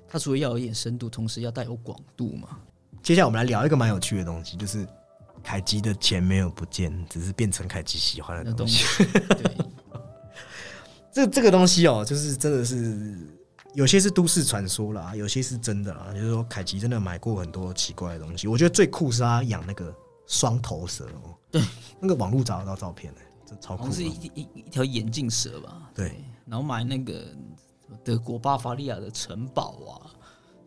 [0.08, 2.58] 它除了要有一点深度，同时要带有广度嘛。
[3.02, 4.86] 接下来我们来聊一个蛮有趣的东西，就是
[5.42, 9.04] 凯基的钱没有不见，只是变成凯基喜欢的东西。
[9.36, 9.56] 对。
[11.12, 13.18] 这这个东西哦，就是真的是
[13.74, 16.06] 有些是都市传说啦，有些是真的啦。
[16.14, 18.48] 就是说，凯奇真的买过很多奇怪的东西。
[18.48, 19.94] 我觉得最酷是他养那个
[20.26, 21.62] 双头蛇哦，对，
[22.00, 23.92] 那个网络找得到照片的，这超酷。
[23.92, 25.90] 是一一一条眼镜蛇吧？
[25.94, 27.26] 对，然后买那个
[28.02, 30.11] 德国巴伐利亚的城堡啊，对，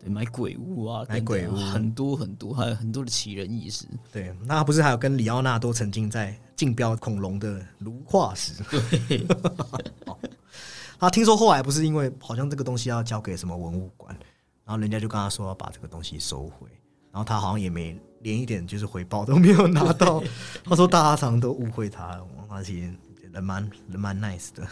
[0.08, 3.86] 买鬼屋啊，买鬼屋很多很多，还有很多的奇人异事。
[4.12, 8.52] 对，那不是还有跟里奥纳多曾经在竞标恐龙的炉化石？
[9.08, 9.26] 对。
[10.98, 14.16] 他听说后来不是因为好像这个东西要交给什么文物馆，
[14.64, 16.66] 然后人家就跟他说要把这个东西收回，
[17.12, 20.22] 然后他好像也没连一点就是回报都没有拿到。
[20.64, 22.90] 他说大家常常都误会他，而且
[23.30, 24.66] 人蛮人蛮 nice 的。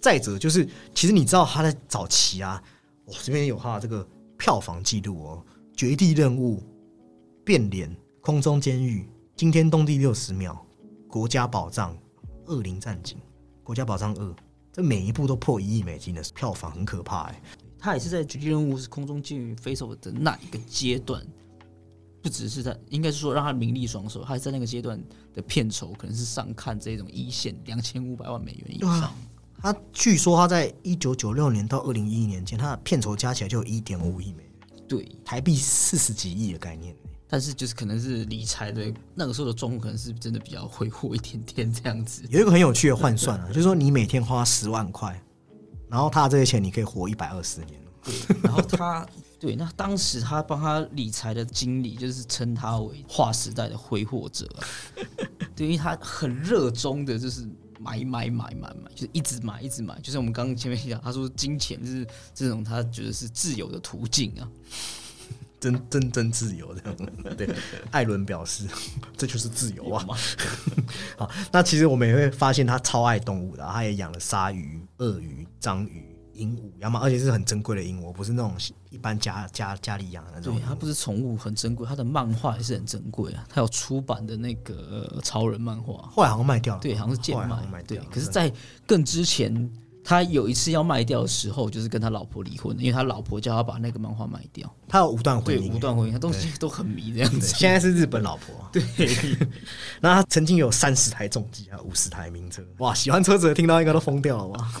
[0.00, 2.62] 再者就是，其实你知道他在早期啊，
[3.04, 4.08] 我这边有他这个
[4.40, 5.44] 票房记录哦，
[5.76, 6.56] 《绝地任务》、
[7.44, 7.90] 《变脸》、
[8.22, 9.00] 《空中监狱》、
[9.36, 10.66] 《惊天动地六十秒》、
[11.08, 11.92] 《国家宝藏》、
[12.46, 13.18] 《恶灵战警》、
[13.62, 14.24] 《国家宝藏二》。
[14.72, 17.42] 这每一部都破一亿美金的票房，很可怕哎。
[17.78, 21.22] 他也是在《绝地任务》是空中监狱飞手的那一个阶段，
[22.22, 24.98] 不只是在，应该是说让他名利双收，还在那个阶段
[25.34, 29.12] 的片酬可能是上看这种一线两千五百万美元以上。
[29.62, 34.52] 他据说他在一九九六年到二零一一年间，他的片酬加起来就有一点五亿美元，
[34.88, 36.94] 对，台币四十几亿的概念。
[37.28, 42.24] 但是就是可能是理财的那个时候的状况，可能是真的比较挥霍一点点这样子。
[42.28, 45.22] 有一个很有趣的换算啊，就是说你每天花十万块，
[45.88, 47.80] 然后他这些钱你可以活一百二十年。
[48.02, 49.06] 对，然后他
[49.38, 54.48] 对那当时他帮他理财的经理就是称他为划时代的挥霍者，
[55.54, 57.46] 对，因为他很热衷的就是
[57.80, 59.98] 买买买买买，就是一直买一直买。
[60.00, 64.46] 就是我们刚刚前面讲，他说金钱是这种他觉得是自由的途径啊。
[65.60, 66.96] 真真真自由这样，
[67.36, 67.46] 对，
[67.90, 68.66] 艾伦表示
[69.14, 70.06] 这就是自由啊。
[71.18, 76.09] 好，那其实我们也会发现他超爱动物的，他也养了鲨鱼、鳄鱼、章鱼、
[76.40, 78.54] 鹦鹉，而且是很珍贵的鹦鹉，不是那种
[78.90, 80.56] 一般家家家里养的那种。
[80.56, 83.44] 对，它不是宠物很珍贵，它的漫画也是很珍贵啊。
[83.48, 87.98] 它有出版的那个超人漫画，后来好像卖掉了，对，好像是贱卖，对。
[88.10, 88.52] 可是，在
[88.86, 89.70] 更之前。
[90.02, 94.68] 他有一次要卖掉的时候，就是跟他老婆离婚，因为他老婆叫他把那个漫画卖掉。
[94.88, 97.54] 他有五段婚姻，五段婚姻，他东西 都很迷这样子。
[97.54, 98.82] 现在是日本老婆，对。
[100.00, 102.94] 那他曾经有三十台重机啊，五十台名车，哇！
[102.94, 104.72] 喜欢车子的听到应该都疯掉了吧？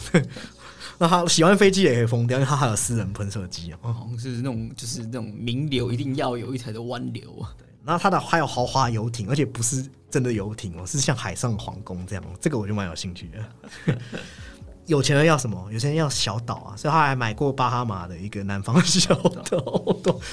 [1.02, 7.48] 那他喜欢飞机也可以疯掉，因为他还有私人喷射机啊，好像是那种就是那种名流一定要有一台的湾流啊。
[7.56, 13.96] 对，然后他的还有豪华游艇，而且不是真的游艇哦，是像海上皇宫这样，这个我就蛮有兴趣的。
[14.84, 15.72] 有钱人要什么？
[15.72, 19.82] 有钱人要小岛啊，所以他还买过巴哈马的一个南方小岛。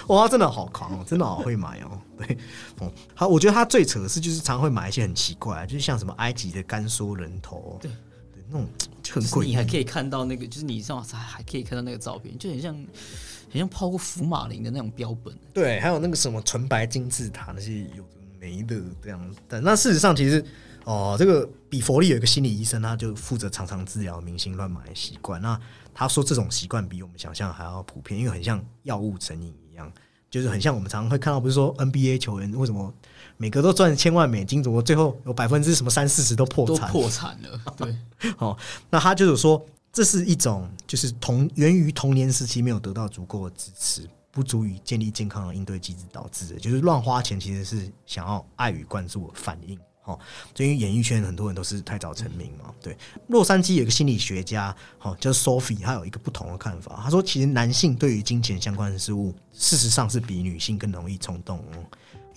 [0.07, 1.97] 哇，真的好狂哦，真的好会买哦。
[2.17, 2.37] 对，
[2.79, 7.91] 哦，好，我觉得他最扯的是，就是常会买一些很奇怪，就是像什么埃及的干缩人头，对，
[8.49, 8.67] 那种
[9.11, 9.45] 很贵。
[9.45, 12.73] 你还可以看到那个，就是你上网还还可以看到那个照片，就很像
[13.51, 15.33] 很像泡过福马林的那种标本。
[15.53, 19.35] 对，还有那个什么纯白金字塔那些有的没的这样。
[19.47, 20.43] 但那事实上其实。
[20.87, 25.41] 哦，这个比佛利有一个心理医生，他就负责常常治疗明星乱买的习惯。
[25.41, 25.59] 那
[25.93, 29.91] 他说这种习惯比我们想象还要普遍，因为很像药物成瘾一样，
[30.29, 32.93] 就是很像我们常常会看到，不是说 NBA 球员为什么
[33.37, 37.59] 每个都赚千万美金，怎么最后有百分之什么三四十都破产破产了？
[37.77, 37.95] 对，
[38.39, 38.57] 哦，
[38.89, 39.63] 那他就是说
[39.93, 49.79] 这是一种就是童源于童年时期没有得到足够的支持，不足以建立健康的应对机制导致的，就是乱花钱其实是想要爱与关注的反应。
[50.05, 50.17] 哦，
[50.53, 52.73] 就因为演艺圈很多人都是太早成名嘛。
[52.81, 57.01] 对，洛杉矶有一个心理学家，哦，叫 Sophie，他有一个不同的看法。
[57.03, 61.61] 他说，其实男性对于金钱相关的事物，事实上是比女性更容易冲动。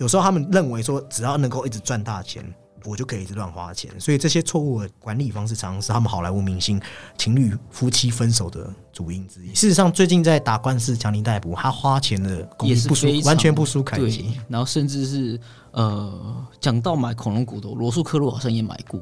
[0.00, 2.44] 有时候他们认为说，只要能够一直赚大钱。
[2.86, 6.80] 我就可以一直乱花钱，所以这些错误的管理方式，常常是他们好莱坞明星
[7.18, 9.48] 情侣夫妻分手的主因之一。
[9.54, 14.40] 事实上，最近在打官司，强尼逮捕他花钱的也是不输，完全不输凯奇。
[14.48, 15.38] 然后甚至是
[15.72, 18.98] 呃，讲到买恐龙骨头，罗素克洛好像也买过。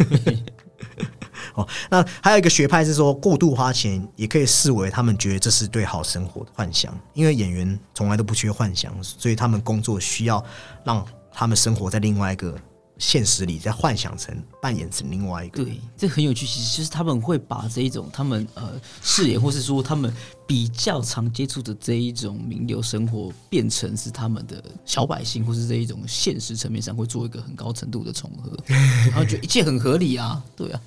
[1.54, 10.44] 哦，那还有一个学派是说，过度花钱也可以视为他们觉得这是对好生活的幻想，因为演员从来都不缺幻想，所以他们工作需要
[10.84, 12.56] 让他们生活在另外一个。
[13.02, 16.44] 现实里再幻想成扮演成另外一个，对，这很有趣。
[16.46, 20.14] 其实就是他们会把这一种他们呃视野，或是说他们
[20.46, 28.54] 比较常接触的这一种名流生活，变成是他们的小百姓，或是这一种现实层面上会做一个很高程度的重合，
[29.08, 30.80] 然后觉得一切很合理啊，对啊。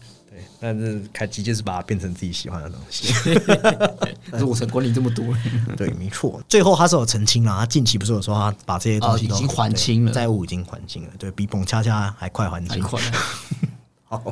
[0.64, 3.14] 但是凯奇就是把它变成自己喜欢的东西。
[4.32, 5.26] 但是我才管理这么多。
[5.76, 6.41] 对，没错。
[6.47, 12.82] 最后他是有澄清了，他近期不是有说他把这些东西已经还清了，债务已经还清了，对比蹦恰恰还快还清。
[12.82, 12.97] 快。
[14.07, 14.24] 好，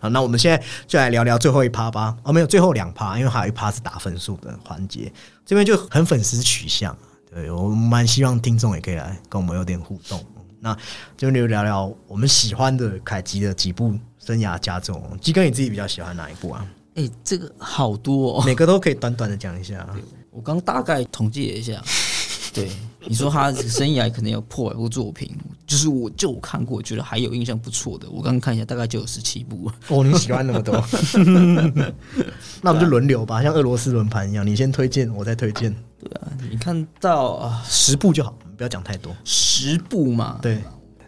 [0.00, 2.16] 好，那我们现在就来聊聊最后一趴吧。
[2.24, 5.12] 哦，没有，最后两趴，因为还有一趴是打分数的环节，
[5.46, 6.96] 这边就很粉丝取向。
[7.32, 10.20] 对我蛮希望听众也可以来跟我们有点互动。
[10.58, 10.76] 那
[11.16, 13.96] 就聊聊我们喜欢的凯吉的几部。
[14.24, 16.66] 生涯加重，基哥你自己比较喜欢哪一部啊？
[16.94, 19.86] 哎，这个好多，哦每个都可以短短的讲一下。
[20.30, 21.82] 我刚大概统计了一下，
[22.54, 22.70] 对
[23.06, 25.30] 你说他生涯可能有破百部作品，
[25.66, 28.08] 就是我就看过，觉得还有印象不错的。
[28.10, 29.70] 我刚刚看一下，大概就有十七部。
[29.88, 30.74] 哦，你喜欢那么多？
[32.62, 35.74] 那我们就轮流吧，像俄罗斯轮盘一样，你先推荐，我再推荐。
[35.98, 39.14] 对啊，你看到啊，十部就好，不要讲太多。
[39.24, 40.58] 十部嘛，对。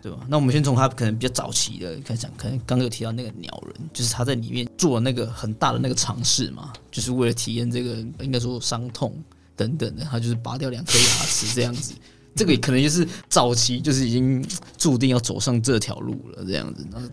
[0.05, 0.18] 对吧？
[0.28, 9.16] 那我们先从他可能比较早期的开始讲，可能刚刚有提到那个鸟人，就是他在里面做那个很大的那个尝试嘛，就是为了体验这个应该说伤痛
[9.57, 11.94] 等等的，他就是拔掉两颗牙齿这样子，
[12.36, 14.46] 这个可能就是早期就是已经
[14.76, 16.86] 注定要走上这条路了这样子。
[16.92, 17.09] 然后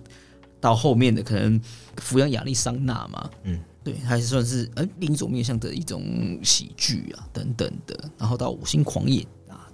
[0.60, 1.58] 到后面的可能
[1.96, 6.04] 抚养亚利桑那嘛，嗯，对，还是算是呃另一种面向的一种
[6.44, 7.98] 喜剧啊等等的。
[8.18, 9.26] 然后到五星狂野。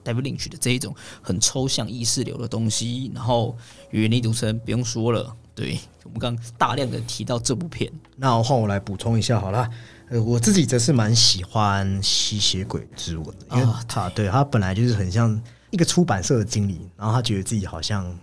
[0.07, 3.57] David Lynch 的这一种很抽象意识流的东西，然后
[3.91, 9.69] 语言力读成不用说了，对我们刚大量的提到这部片，那换我来补充一下好了，
[10.09, 15.41] 呃，我自己则是蛮喜欢吸血鬼之吻，的因为他对他本来就是很像
[15.71, 18.17] 一个出版社的经理，然后他觉得自己好像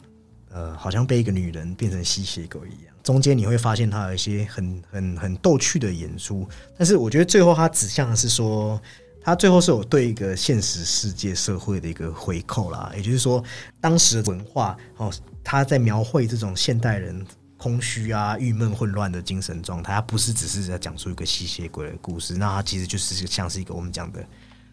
[0.51, 8.81] 呃，好像被一个女人变成吸血鬼一样，中间你会发现他有一些很很很逗趣的演出，但是我觉得最后他指向的是说。
[9.25, 13.43] 他最后是有对一个现实世界社会的一个回扣啦，也就是说，
[13.81, 15.11] 当时的文化哦，
[15.43, 24.23] 他在描绘这种现代人空虚啊、郁闷、混乱的精神状态，他不是只是在讲述一个吸血鬼的故事，那他其实就是像是一个我们讲的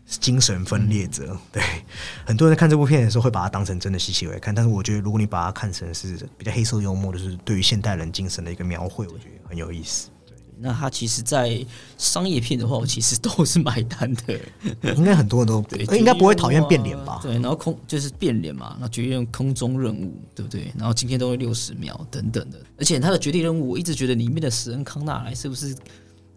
[0.05, 1.37] 精神分裂者。
[1.53, 1.63] 对，
[2.25, 10.09] 很多人在看这部片的时候会把它当成真的吸血鬼看，但是我觉得如果你把它看成是比较黑色幽默，就是对于现代人精神的一个描绘，我觉得很有意思。
[10.61, 11.65] 那他其实，在
[11.97, 14.39] 商业片的话，我其实都是买单的。
[14.95, 17.19] 应该很多人都对，应该不会讨厌变脸吧？
[17.23, 20.71] 对，然后空就是变脸嘛，那决定空中任务，对不对？
[20.77, 25.75] 然后今天都会六十秒等等的，而且他的决定任务，我一直觉得里面的史恩康纳莱是不是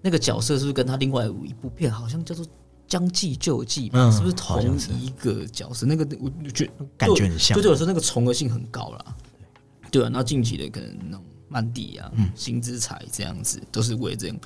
[0.00, 2.44] 那个角色，是不是跟他另外一部片好像叫做
[2.88, 4.10] 《将计就计》嘛？
[4.10, 5.84] 是不是同一个角色？
[5.84, 9.16] 那个我觉感觉很像，就对我说那个重合性很高了。
[9.90, 11.24] 对啊，那近期的可能那种。
[11.54, 14.36] 曼迪啊，新之彩这样子，都是为这种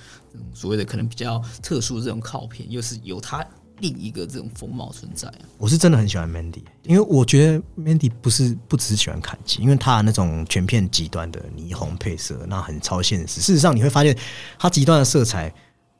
[0.52, 3.42] 所谓的可能比较特殊的这种靠片，又是有它
[3.78, 5.38] 另一个这种风貌存在啊。
[5.56, 13.40] 我是真的很喜欢 Mandy，因为我觉得 Mandy 不是不只是喜欢砍机，因为他的那种全片极端的霓虹配色，那很超现实。
[13.40, 14.14] 事实上你会发现，
[14.58, 15.44] 他极端的色彩，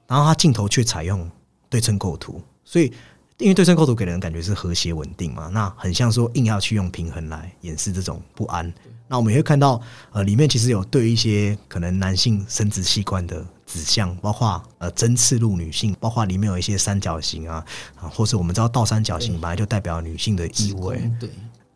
[0.07, 1.27] 然后他镜头却采用
[1.71, 2.93] 对称构图，所以
[3.39, 8.71] 因为对称构图给人感觉是和谐稳定嘛，那很像说硬要去用平衡来掩饰这种不安。
[9.11, 9.81] 那我们也会看到，
[10.13, 17.65] 呃，里面其实有对一些可能男性生殖器官的指向，包括呃针刺入女性，包括里面有一些三角形啊，
[17.99, 21.11] 啊，或是我们知道倒三角形本来就代表女性的意味。
[21.19, 21.31] 对。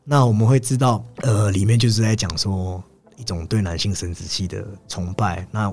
[0.05, 2.85] 那我们会知道，呃，里面就是在讲说
[3.17, 5.47] 一种对男性生殖器的崇拜。
[5.51, 5.73] 那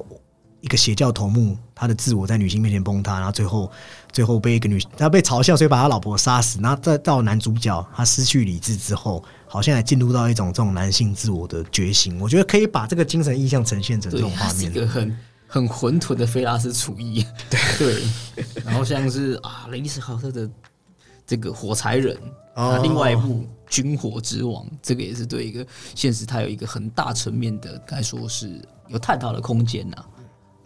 [0.62, 3.70] 一个邪教头目，他的自我在女性面前崩塌，然后最后
[4.14, 6.60] 最后被一个女他被嘲笑，所以把他老婆杀死。
[6.62, 9.22] 然后再到男主角，他失去理智之后。
[9.52, 17.26] 好像也进入到一种这种男性自我的觉醒，我觉得可以把这个精神意象呈现成这种画面，一个很很混沌的菲拉斯主义。
[17.80, 18.04] 对，
[18.64, 20.48] 然后像是啊，雷尼斯豪特的
[21.26, 22.16] 这个火柴人
[22.54, 29.98] 啊，另外一部《军火之王》，这个也是对一个现实，它有一个很大层面的，该说是有探讨的空间呐。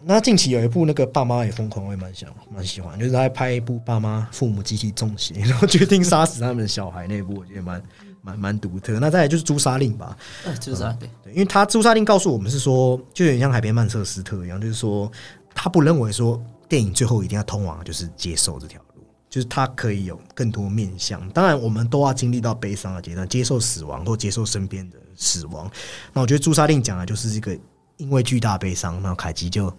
[0.06, 7.82] 那近期有一部那个爸妈也疯狂，我也蛮想蛮喜欢，就是他拍一部爸妈父母集体中邪，然后决定杀死他们的小孩那部，我觉得蛮。
[8.24, 10.16] 蛮蛮独特，那再来就是朱砂令吧。
[10.58, 15.12] 朱砂对对，因为他朱砂令告诉我们是说，就有点像海边曼彻斯特一样，就是说
[15.54, 21.28] 他不认为说电影最后一定要通往就是接受这条路，就是他可以有更多面向。
[21.30, 25.70] 当然，我们都要经历到悲伤的阶段，接受死亡或接受身边的死亡。
[26.14, 27.54] 那我觉得朱砂令讲的就是这个
[27.98, 29.70] 因为巨大悲伤，那凯基就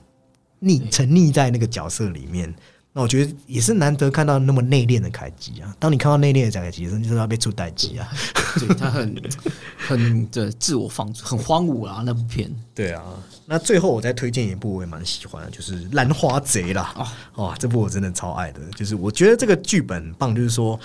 [0.61, 2.53] 溺沉溺在那个角色里面。
[2.97, 5.75] 那我觉得也是难得看到那么内敛的凯基啊！
[5.77, 8.07] 当你看到内敛的凯基，就是要被出代机啊！
[8.57, 9.21] 对他很
[9.77, 12.01] 很的自我放逐， 很荒芜啊！
[12.05, 12.49] 那部片。
[12.73, 13.03] 对啊，
[13.45, 16.83] 那最后我再推荐一部我也蛮喜欢的，就是《兰花贼》啦。
[16.95, 20.79] 啊，哇，这部我真的超爱的，就是我觉得这个剧本棒，就是说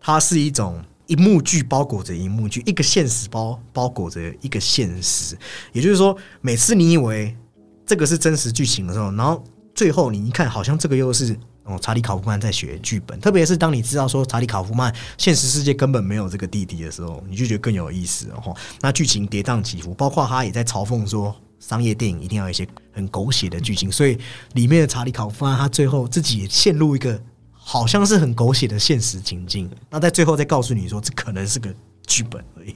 [0.00, 5.36] 它是一种一幕剧包裹着一幕剧，一个现实包包裹着一个现实。
[5.74, 7.36] 也就是说，每次你以为
[7.84, 9.44] 这个是真实剧情的时候，然后
[9.74, 11.38] 最后你一看，好像这个又是。
[11.70, 18.56] 哦，查理考夫曼在学剧本，特别是当你知道说查理考夫曼现实世界根本没有这个弟弟的时候，你就觉得更有意思哦。
[18.80, 24.18] 那剧情跌宕起伏，包括他也在嘲讽说，商业电影一定要一些很狗血的剧情，所以
[24.54, 29.70] 里面的查理考夫曼他最后自己也陷入一个好像是很狗血的现实情境。
[29.88, 31.72] 那在最后再告诉你说，这可能是个
[32.06, 32.74] 剧本而已。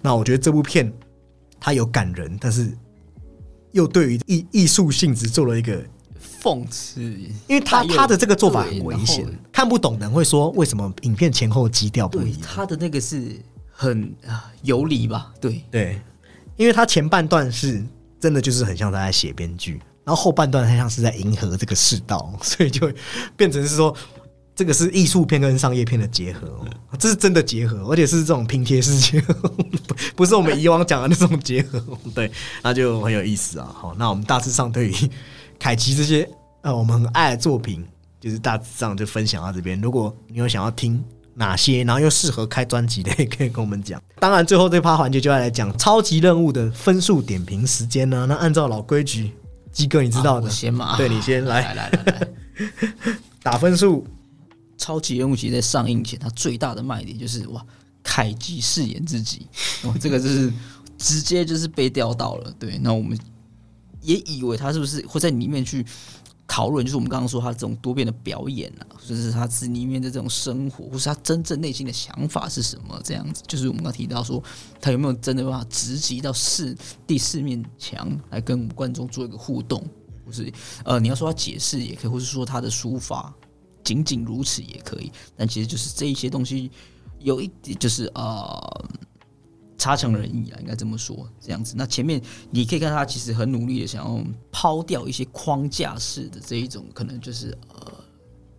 [0.00, 0.92] 那我觉得这部片
[1.58, 2.70] 它有感人，但是
[3.72, 5.84] 又对于艺艺术性质做了一个。
[6.42, 7.00] 讽刺，
[7.46, 12.40] 因为他他的这个做法很危险，看不懂的人会说为什么影片前后基调不一样？
[12.42, 13.40] 他的那个是
[13.72, 14.14] 很
[14.62, 15.32] 游离吧？
[15.40, 16.00] 对对，
[16.56, 17.84] 因为他前半段是
[18.20, 22.90] 真的就是很像他在写编剧，然后后半段他像是在迎合这个世道， 所以就
[23.36, 23.94] 变成是说
[24.54, 26.64] 这个是艺术片跟商业片的结合，
[26.98, 29.34] 这是真的结合，而且是这种拼贴式结合，
[30.14, 31.82] 不是我们以往讲的那种结合，
[32.14, 32.30] 对，
[32.62, 33.70] 那就很有意思啊。
[33.74, 34.94] 好，那我们大致上对于。
[35.58, 36.28] 凯奇这些
[36.62, 37.84] 呃，我们很爱的作品，
[38.20, 39.80] 就是大致上就分享到这边。
[39.80, 41.02] 如果你有想要听
[41.34, 44.02] 哪些，然后又适合开专辑的，也可以跟我们讲。
[44.18, 48.26] 当然，最后这趴环节就要来讲超级任务的分数点评时间呢。
[48.28, 49.32] 那按照老规矩，
[49.70, 52.28] 鸡哥你知道的，先嘛，对你先来来来来
[53.42, 54.06] 打分数。
[54.78, 57.64] 超级任务其实在上映前，它最大的卖点就是哇，
[58.02, 59.46] 凯吉饰演自己，
[59.84, 60.52] 哇，这个就是
[60.98, 62.52] 直接就是被钓到了。
[62.58, 63.18] 对，那我们。
[64.06, 65.84] 也以为他是不是会在里面去
[66.46, 73.00] 讨论，就是我们刚刚说他这种多变的表演啊，或者是他自里面的这种生活，或是他真正内心的想法是什么？
[73.02, 74.40] 这样子，就是我们刚提到说，
[74.80, 79.84] 他有没有真的办法直击到四第四面墙来跟观众做一个互动，
[80.24, 80.52] 或是
[80.84, 83.34] 呃，你要说他解释也可以，或是说他的书法
[83.82, 86.70] 仅仅如此也可以，但其实就是这一些东西
[87.18, 88.86] 有一点就是呃。
[89.86, 91.74] 差强人意啊，应该这么说，这样子。
[91.76, 92.20] 那前面
[92.50, 94.20] 你可以看他其实很努力的想要
[94.50, 97.92] 抛掉一些框架式的这一种，可能就是呃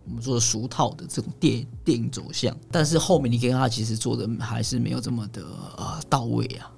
[0.06, 5.44] 我们说的俗套的这种电电影走向，但是后面你可以看他其实做的还是没有这么的
[5.76, 6.72] 呃到位啊。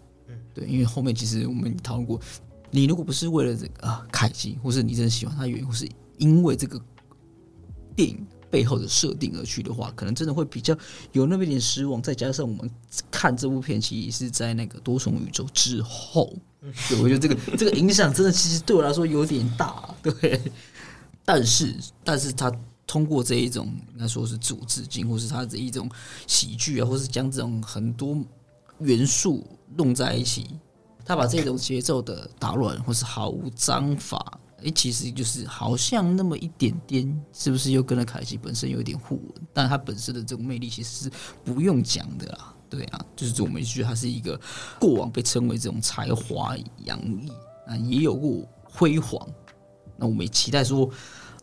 [0.52, 2.20] 对，因为后面其实我们讨论过，
[2.72, 5.88] 你如果不是为了这个啊凯基，或是你真的喜欢他原因，或是
[6.18, 6.80] 因为这个
[7.94, 10.76] 电影背后的设定而去的话，可能真的会比较
[11.12, 12.02] 有那么一点失望。
[12.02, 12.68] 再加上我们
[13.10, 16.32] 看这部片，其实是在那个多重宇宙之后，
[16.88, 20.40] 对，我觉得这个 这个影响真的其实对我来说有点大，对。
[21.24, 22.50] 但是，但是他
[22.88, 25.88] 通过这一种应该说是自我致敬，或是他这一种
[26.26, 28.18] 喜剧啊，或是将这种很多
[28.80, 29.46] 元素
[29.76, 30.48] 弄在一起，
[31.04, 34.40] 他把这种节奏的打乱，或是毫无章法。
[34.64, 39.34] 哎，其实就是好像那么一点点，是不是又跟了凯奇本身有一点互文？
[39.52, 41.10] 但他本身的这种魅力其实是
[41.44, 44.40] 不用讲的啦，对啊，就是我们觉得他是一个
[44.78, 47.30] 过往被称为这种才华洋溢
[47.66, 49.26] 啊，也有过辉煌。
[49.96, 50.88] 那我们也期待说，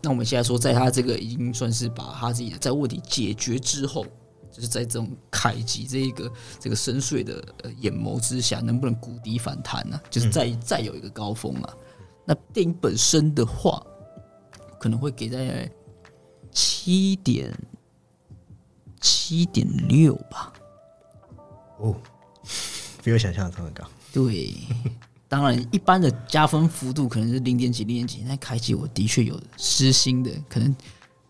[0.02, 4.06] 那我们现在说，在他这个已经算是把他自己的在问题解决之后，
[4.52, 10.00] 就是在这种凯奇这一个这个深邃的呃眼眸之下，能不能谷底反弹呢？
[10.10, 11.74] 就是再再有一个高峰啊？
[12.28, 13.82] 那电影本身的话，
[14.78, 15.72] 可能会给在
[16.52, 17.58] 七点
[19.00, 20.52] 七点六吧。
[21.78, 21.96] 哦，
[23.02, 23.88] 比我想象中的高。
[24.12, 24.54] 对，
[25.30, 30.76] 当然一般的加分幅度可能是零点几、零点几，那开机我的确有私心的，可能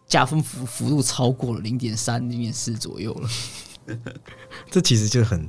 [0.07, 3.29] 加分幅幅度超过了零点三、零点四左右了。
[4.71, 5.47] 这其实就很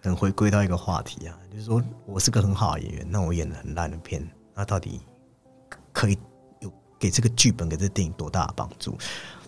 [0.00, 4.26] 很回归到一个话题啊，就是说我是个很好的演员，那我演的很烂的片。
[4.54, 5.00] 那到底
[5.92, 6.16] 可以
[6.60, 8.96] 有给这个剧本、给这电影多大的帮助？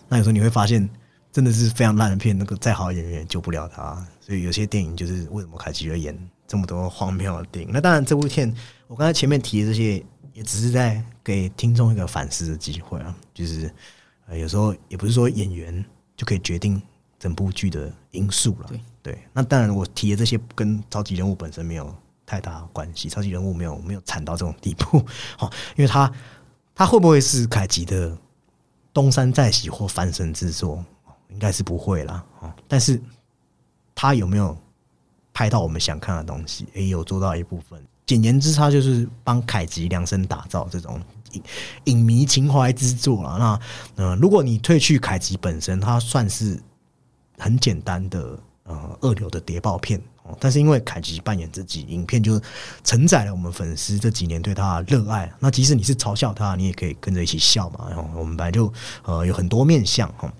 [0.07, 0.89] 那有时候你会发现，
[1.31, 4.05] 真的是非常烂的片，那个再好的演员也救不了他。
[4.19, 7.71] 所以有些电影就是为什么凯奇会演这么多荒谬的电影？
[7.73, 8.53] 那当然，这部片
[8.87, 10.03] 我刚才前面提的这些，
[10.33, 13.15] 也只是在给听众一个反思的机会啊。
[13.33, 13.73] 就是
[14.27, 15.85] 呃，有时候也不是说演员
[16.15, 16.81] 就可以决定
[17.17, 18.67] 整部剧的因素了。
[18.67, 21.95] 对对，那当然我提的这些跟超级人物本身没有。
[22.27, 25.03] 太大关系，超级人物没有没有惨到这种地步，
[25.39, 26.11] 好，因为他
[26.75, 28.15] 他会不会是凯吉的
[28.93, 30.83] 东山再起或翻身之作？
[31.29, 33.01] 应该是不会啦，哦，但是
[33.95, 34.57] 他有没有
[35.33, 36.67] 拍到我们想看的东西？
[36.73, 37.81] 也有做到一部分。
[38.05, 41.01] 简言之，他就是帮凯吉量身打造这种
[41.31, 41.43] 影
[41.85, 43.37] 影迷情怀之作了。
[43.37, 43.59] 那
[43.95, 46.57] 嗯，如果你褪去凯吉本身，它算是
[47.37, 50.01] 很简单的呃二流的谍报片。
[50.39, 52.41] 但是因为凯吉扮演自己，影片就
[52.83, 55.31] 承载了我们粉丝这几年对他的热爱。
[55.39, 57.87] 那即使你是嘲笑他，你也可以跟着一起笑嘛。
[57.89, 58.71] 然后我们本来就
[59.03, 60.31] 呃有很多面相哈。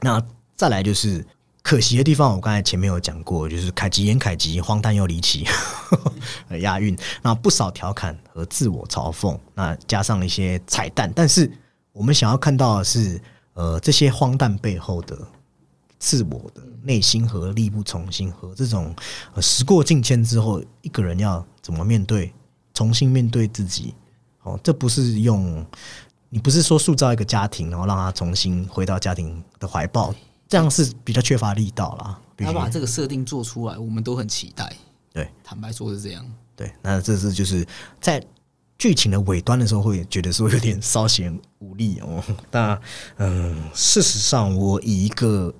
[0.00, 0.22] 那
[0.56, 1.24] 再来就是
[1.62, 5.46] 可惜的地方，我刚才前面有讲过，就是凯吉演凯吉，荒诞又离奇，
[6.60, 6.96] 押韵。
[7.22, 11.12] 那不少调侃和自我嘲讽，那加上一些彩蛋。
[11.14, 11.50] 但是
[11.92, 13.20] 我们想要看到的是，
[13.54, 15.16] 呃，这些荒诞背后的。
[16.02, 18.92] 自我的内心和力不从心，和这种
[19.40, 22.32] 时过境迁之后，一个人要怎么面对，
[22.74, 23.94] 重新面对自己？
[24.42, 25.64] 哦，这不是用
[26.28, 30.12] 你不是说塑造一个家庭，然后让他重新回到家庭的怀抱，
[30.48, 32.20] 这样是比较缺乏力道啦。
[32.38, 34.74] 他把这个设定做出来，我们都很期待。
[35.12, 36.26] 对，坦白说是这样。
[36.56, 37.64] 对，那这是就是
[38.00, 38.20] 在
[38.76, 42.20] 剧情的尾端的时候，会觉得说有点稍显无力哦。
[42.50, 42.76] 那
[43.18, 45.54] 嗯，事实上，我以一个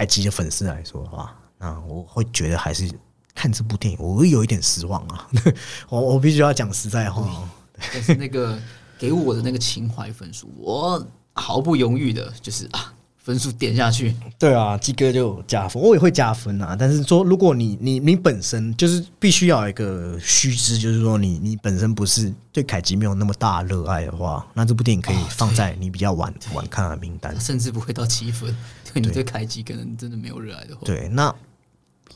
[0.00, 2.90] 凯吉的粉丝来说的话，那我会觉得还是
[3.34, 5.28] 看这部电影，我会有一点失望啊。
[5.90, 7.46] 我我必须要讲实在话，
[7.92, 8.58] 但是那个
[8.98, 12.94] 给我的那个情怀分数，我毫不犹豫的就是啊。
[13.22, 16.74] 分数点下去，对啊，鸡哥就加分，我也会加分啊。
[16.74, 28.56] 但是说，如果你你你本身就是必须要有一个须知，就是说你你本身不是对凯吉没有那么大热爱的话，那这部电影可以放在你比较晚晚看的名单，甚至不会到七分。
[28.92, 31.34] 对 你对凯奇可能真的没有热爱的话，对，那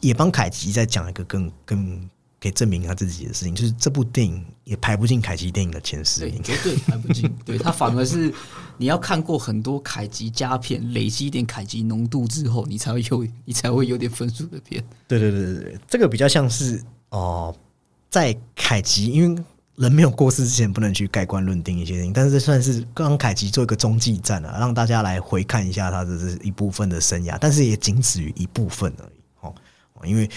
[0.00, 2.08] 也帮凯奇再讲一个更更。
[2.40, 7.26] 可以证明他自己的事情，就是这部电影也排不进凯奇电影的前十名，绝对排不进。
[7.42, 8.30] 对他反而是
[8.76, 14.84] 你要看过很多凯奇佳片，累积一点凯奇浓度之后，你才会有你才会有点分数的片。
[15.08, 17.56] 对对对对对，这个比较像是哦，
[18.10, 19.42] 在凯奇，因为
[19.76, 29.20] 人没有过世之前，不能去盖棺论定一些事情，但是这算是刚凯吉做一个中继站啊，让大家来回看一下他的这一部分的生涯，但是也仅止于一部分而已。
[29.40, 29.54] 哦，
[30.04, 30.28] 因为。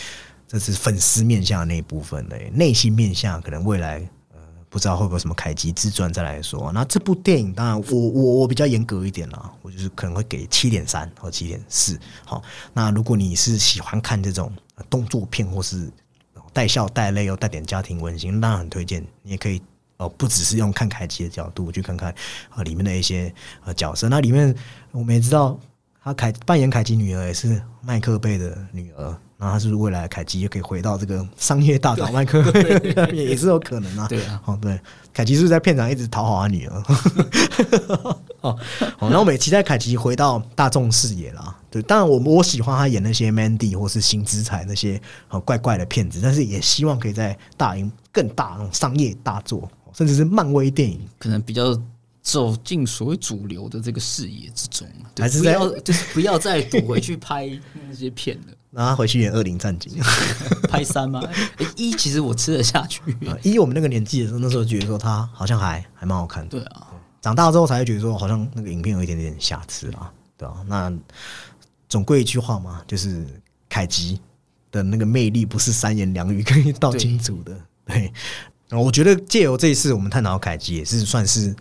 [0.50, 3.98] 这是粉丝面向的那一部分的内心面向，可能未来
[4.34, 4.40] 呃
[4.70, 6.72] 不知道会不会什么凯吉自传再来说。
[6.72, 12.00] 那这部电影当然我我我比较严格一点啦，我就是可能会给七点三或七点四。
[12.24, 12.42] 好，
[12.72, 14.50] 那如果你是喜欢看这种
[14.90, 15.92] 动作片或是
[16.58, 19.06] 带笑带泪又带点家庭温馨，当然很推荐。
[19.22, 19.62] 你也可以
[19.98, 22.12] 哦，不只是用看凯奇的角度去看看
[22.50, 23.32] 啊里面的一些
[23.64, 24.10] 呃角色。
[24.10, 24.56] 那里面
[24.92, 25.60] 我们也知道，
[26.02, 34.08] 他凯扮演凯奇女儿也是麦克贝的女儿，然后他是未来的凯基，也可以回到这个商业大岛麦克贝也也是有可能啊。
[34.08, 34.80] 对啊，哦，对，
[35.14, 36.84] 凯奇是不是在片场一直讨好他女儿？
[38.42, 38.60] 哦，哦，
[39.02, 41.56] 然后我们也期待凯奇回到大众视野啦。
[41.70, 51.80] 对，当然我我喜欢他演那些 Mandy 或是新之彩那些呃怪怪的片子，但是也希望可以在大荧更大那种商业大作，甚至是漫威电影，可能比较
[52.24, 57.48] 走进所谓主流的这个视野之中，对还是在不要就是不要再躲回去拍
[57.88, 58.54] 那些片了。
[58.72, 59.94] 然后他回去演《恶灵战警》
[60.68, 61.22] 拍三吗？
[61.76, 63.02] 一其实我吃得下去。
[63.42, 63.58] 一。
[63.58, 66.50] 我们那个年纪的时候，那时候觉得说他好像还还蛮好看的。
[66.50, 66.88] 对啊，
[67.22, 70.94] 长大之后才会觉得说，好像那个影片有一点点瑕疵啊，对啊，那
[71.90, 73.26] 总归一句话嘛，就是
[73.70, 74.20] 凯吉
[74.72, 77.58] 的那个魅力不是三言两语可以道清楚的。
[77.86, 78.12] 对，
[78.68, 81.56] 然后我觉得借由这一次我们探讨凯吉，也是算是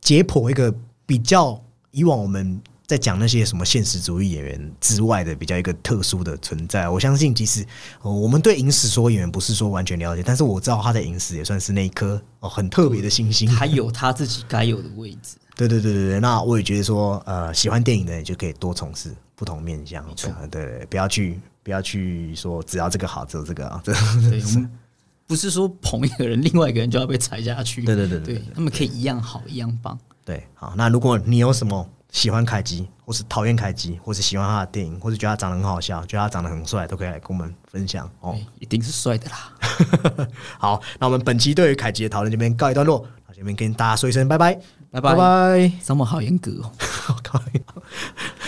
[0.00, 2.60] 解剖一个比较以往我们
[2.90, 6.88] 在讲那些什么现实主义演员之外的比较一个特殊的存在。
[6.88, 7.64] 我相信，即使、
[8.02, 13.48] 呃我们对影史所有演员不是说完全了解，但是我知道他在影史也算是那一颗哦很特别的星星。
[13.48, 15.36] 他有他自己该有的位置。
[15.54, 23.94] 对对对对对，那我也觉得说，呃，喜欢电影的人就可以多从事不同面向，错对对对，不要去不要去说只要这个好，只有这个啊，这
[25.28, 27.84] 不是说捧一个人，另外一个人就要被踩下去。
[27.84, 29.96] 对对对对对，他们可以一样好，一样棒。
[30.24, 38.32] 对，好，那如果你有什么喜欢凯基，或是讨厌凯基，或是喜欢他的电影，或是觉得他长得很好笑，觉得他长得很帅，都可以来跟我们分享哦。
[38.32, 40.26] 对，一定是帅的啦。
[40.58, 44.54] 好，那我们本期对于凯基的讨论这边告一段落，那这边跟大家说一声拜拜，
[44.90, 45.16] 拜拜拜。
[45.16, 45.72] 拜。
[45.82, 46.72] 张梦好严格哦。
[47.08, 47.42] 我靠！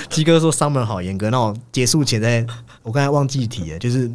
[0.08, 2.46] 鸡哥说 summer 好严格，那我结束前再，
[2.82, 4.10] 我刚才忘记提了，就是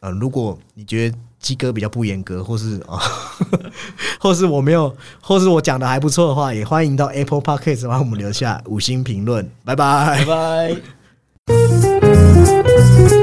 [0.00, 2.98] 呃，如果你觉得鸡哥比较不严格，或是啊，
[4.18, 10.76] 或是我没有，或是我讲的还不错的话，也欢迎到 Apple Podcast 帮我们留下五星评论，拜拜拜
[11.46, 13.21] 拜。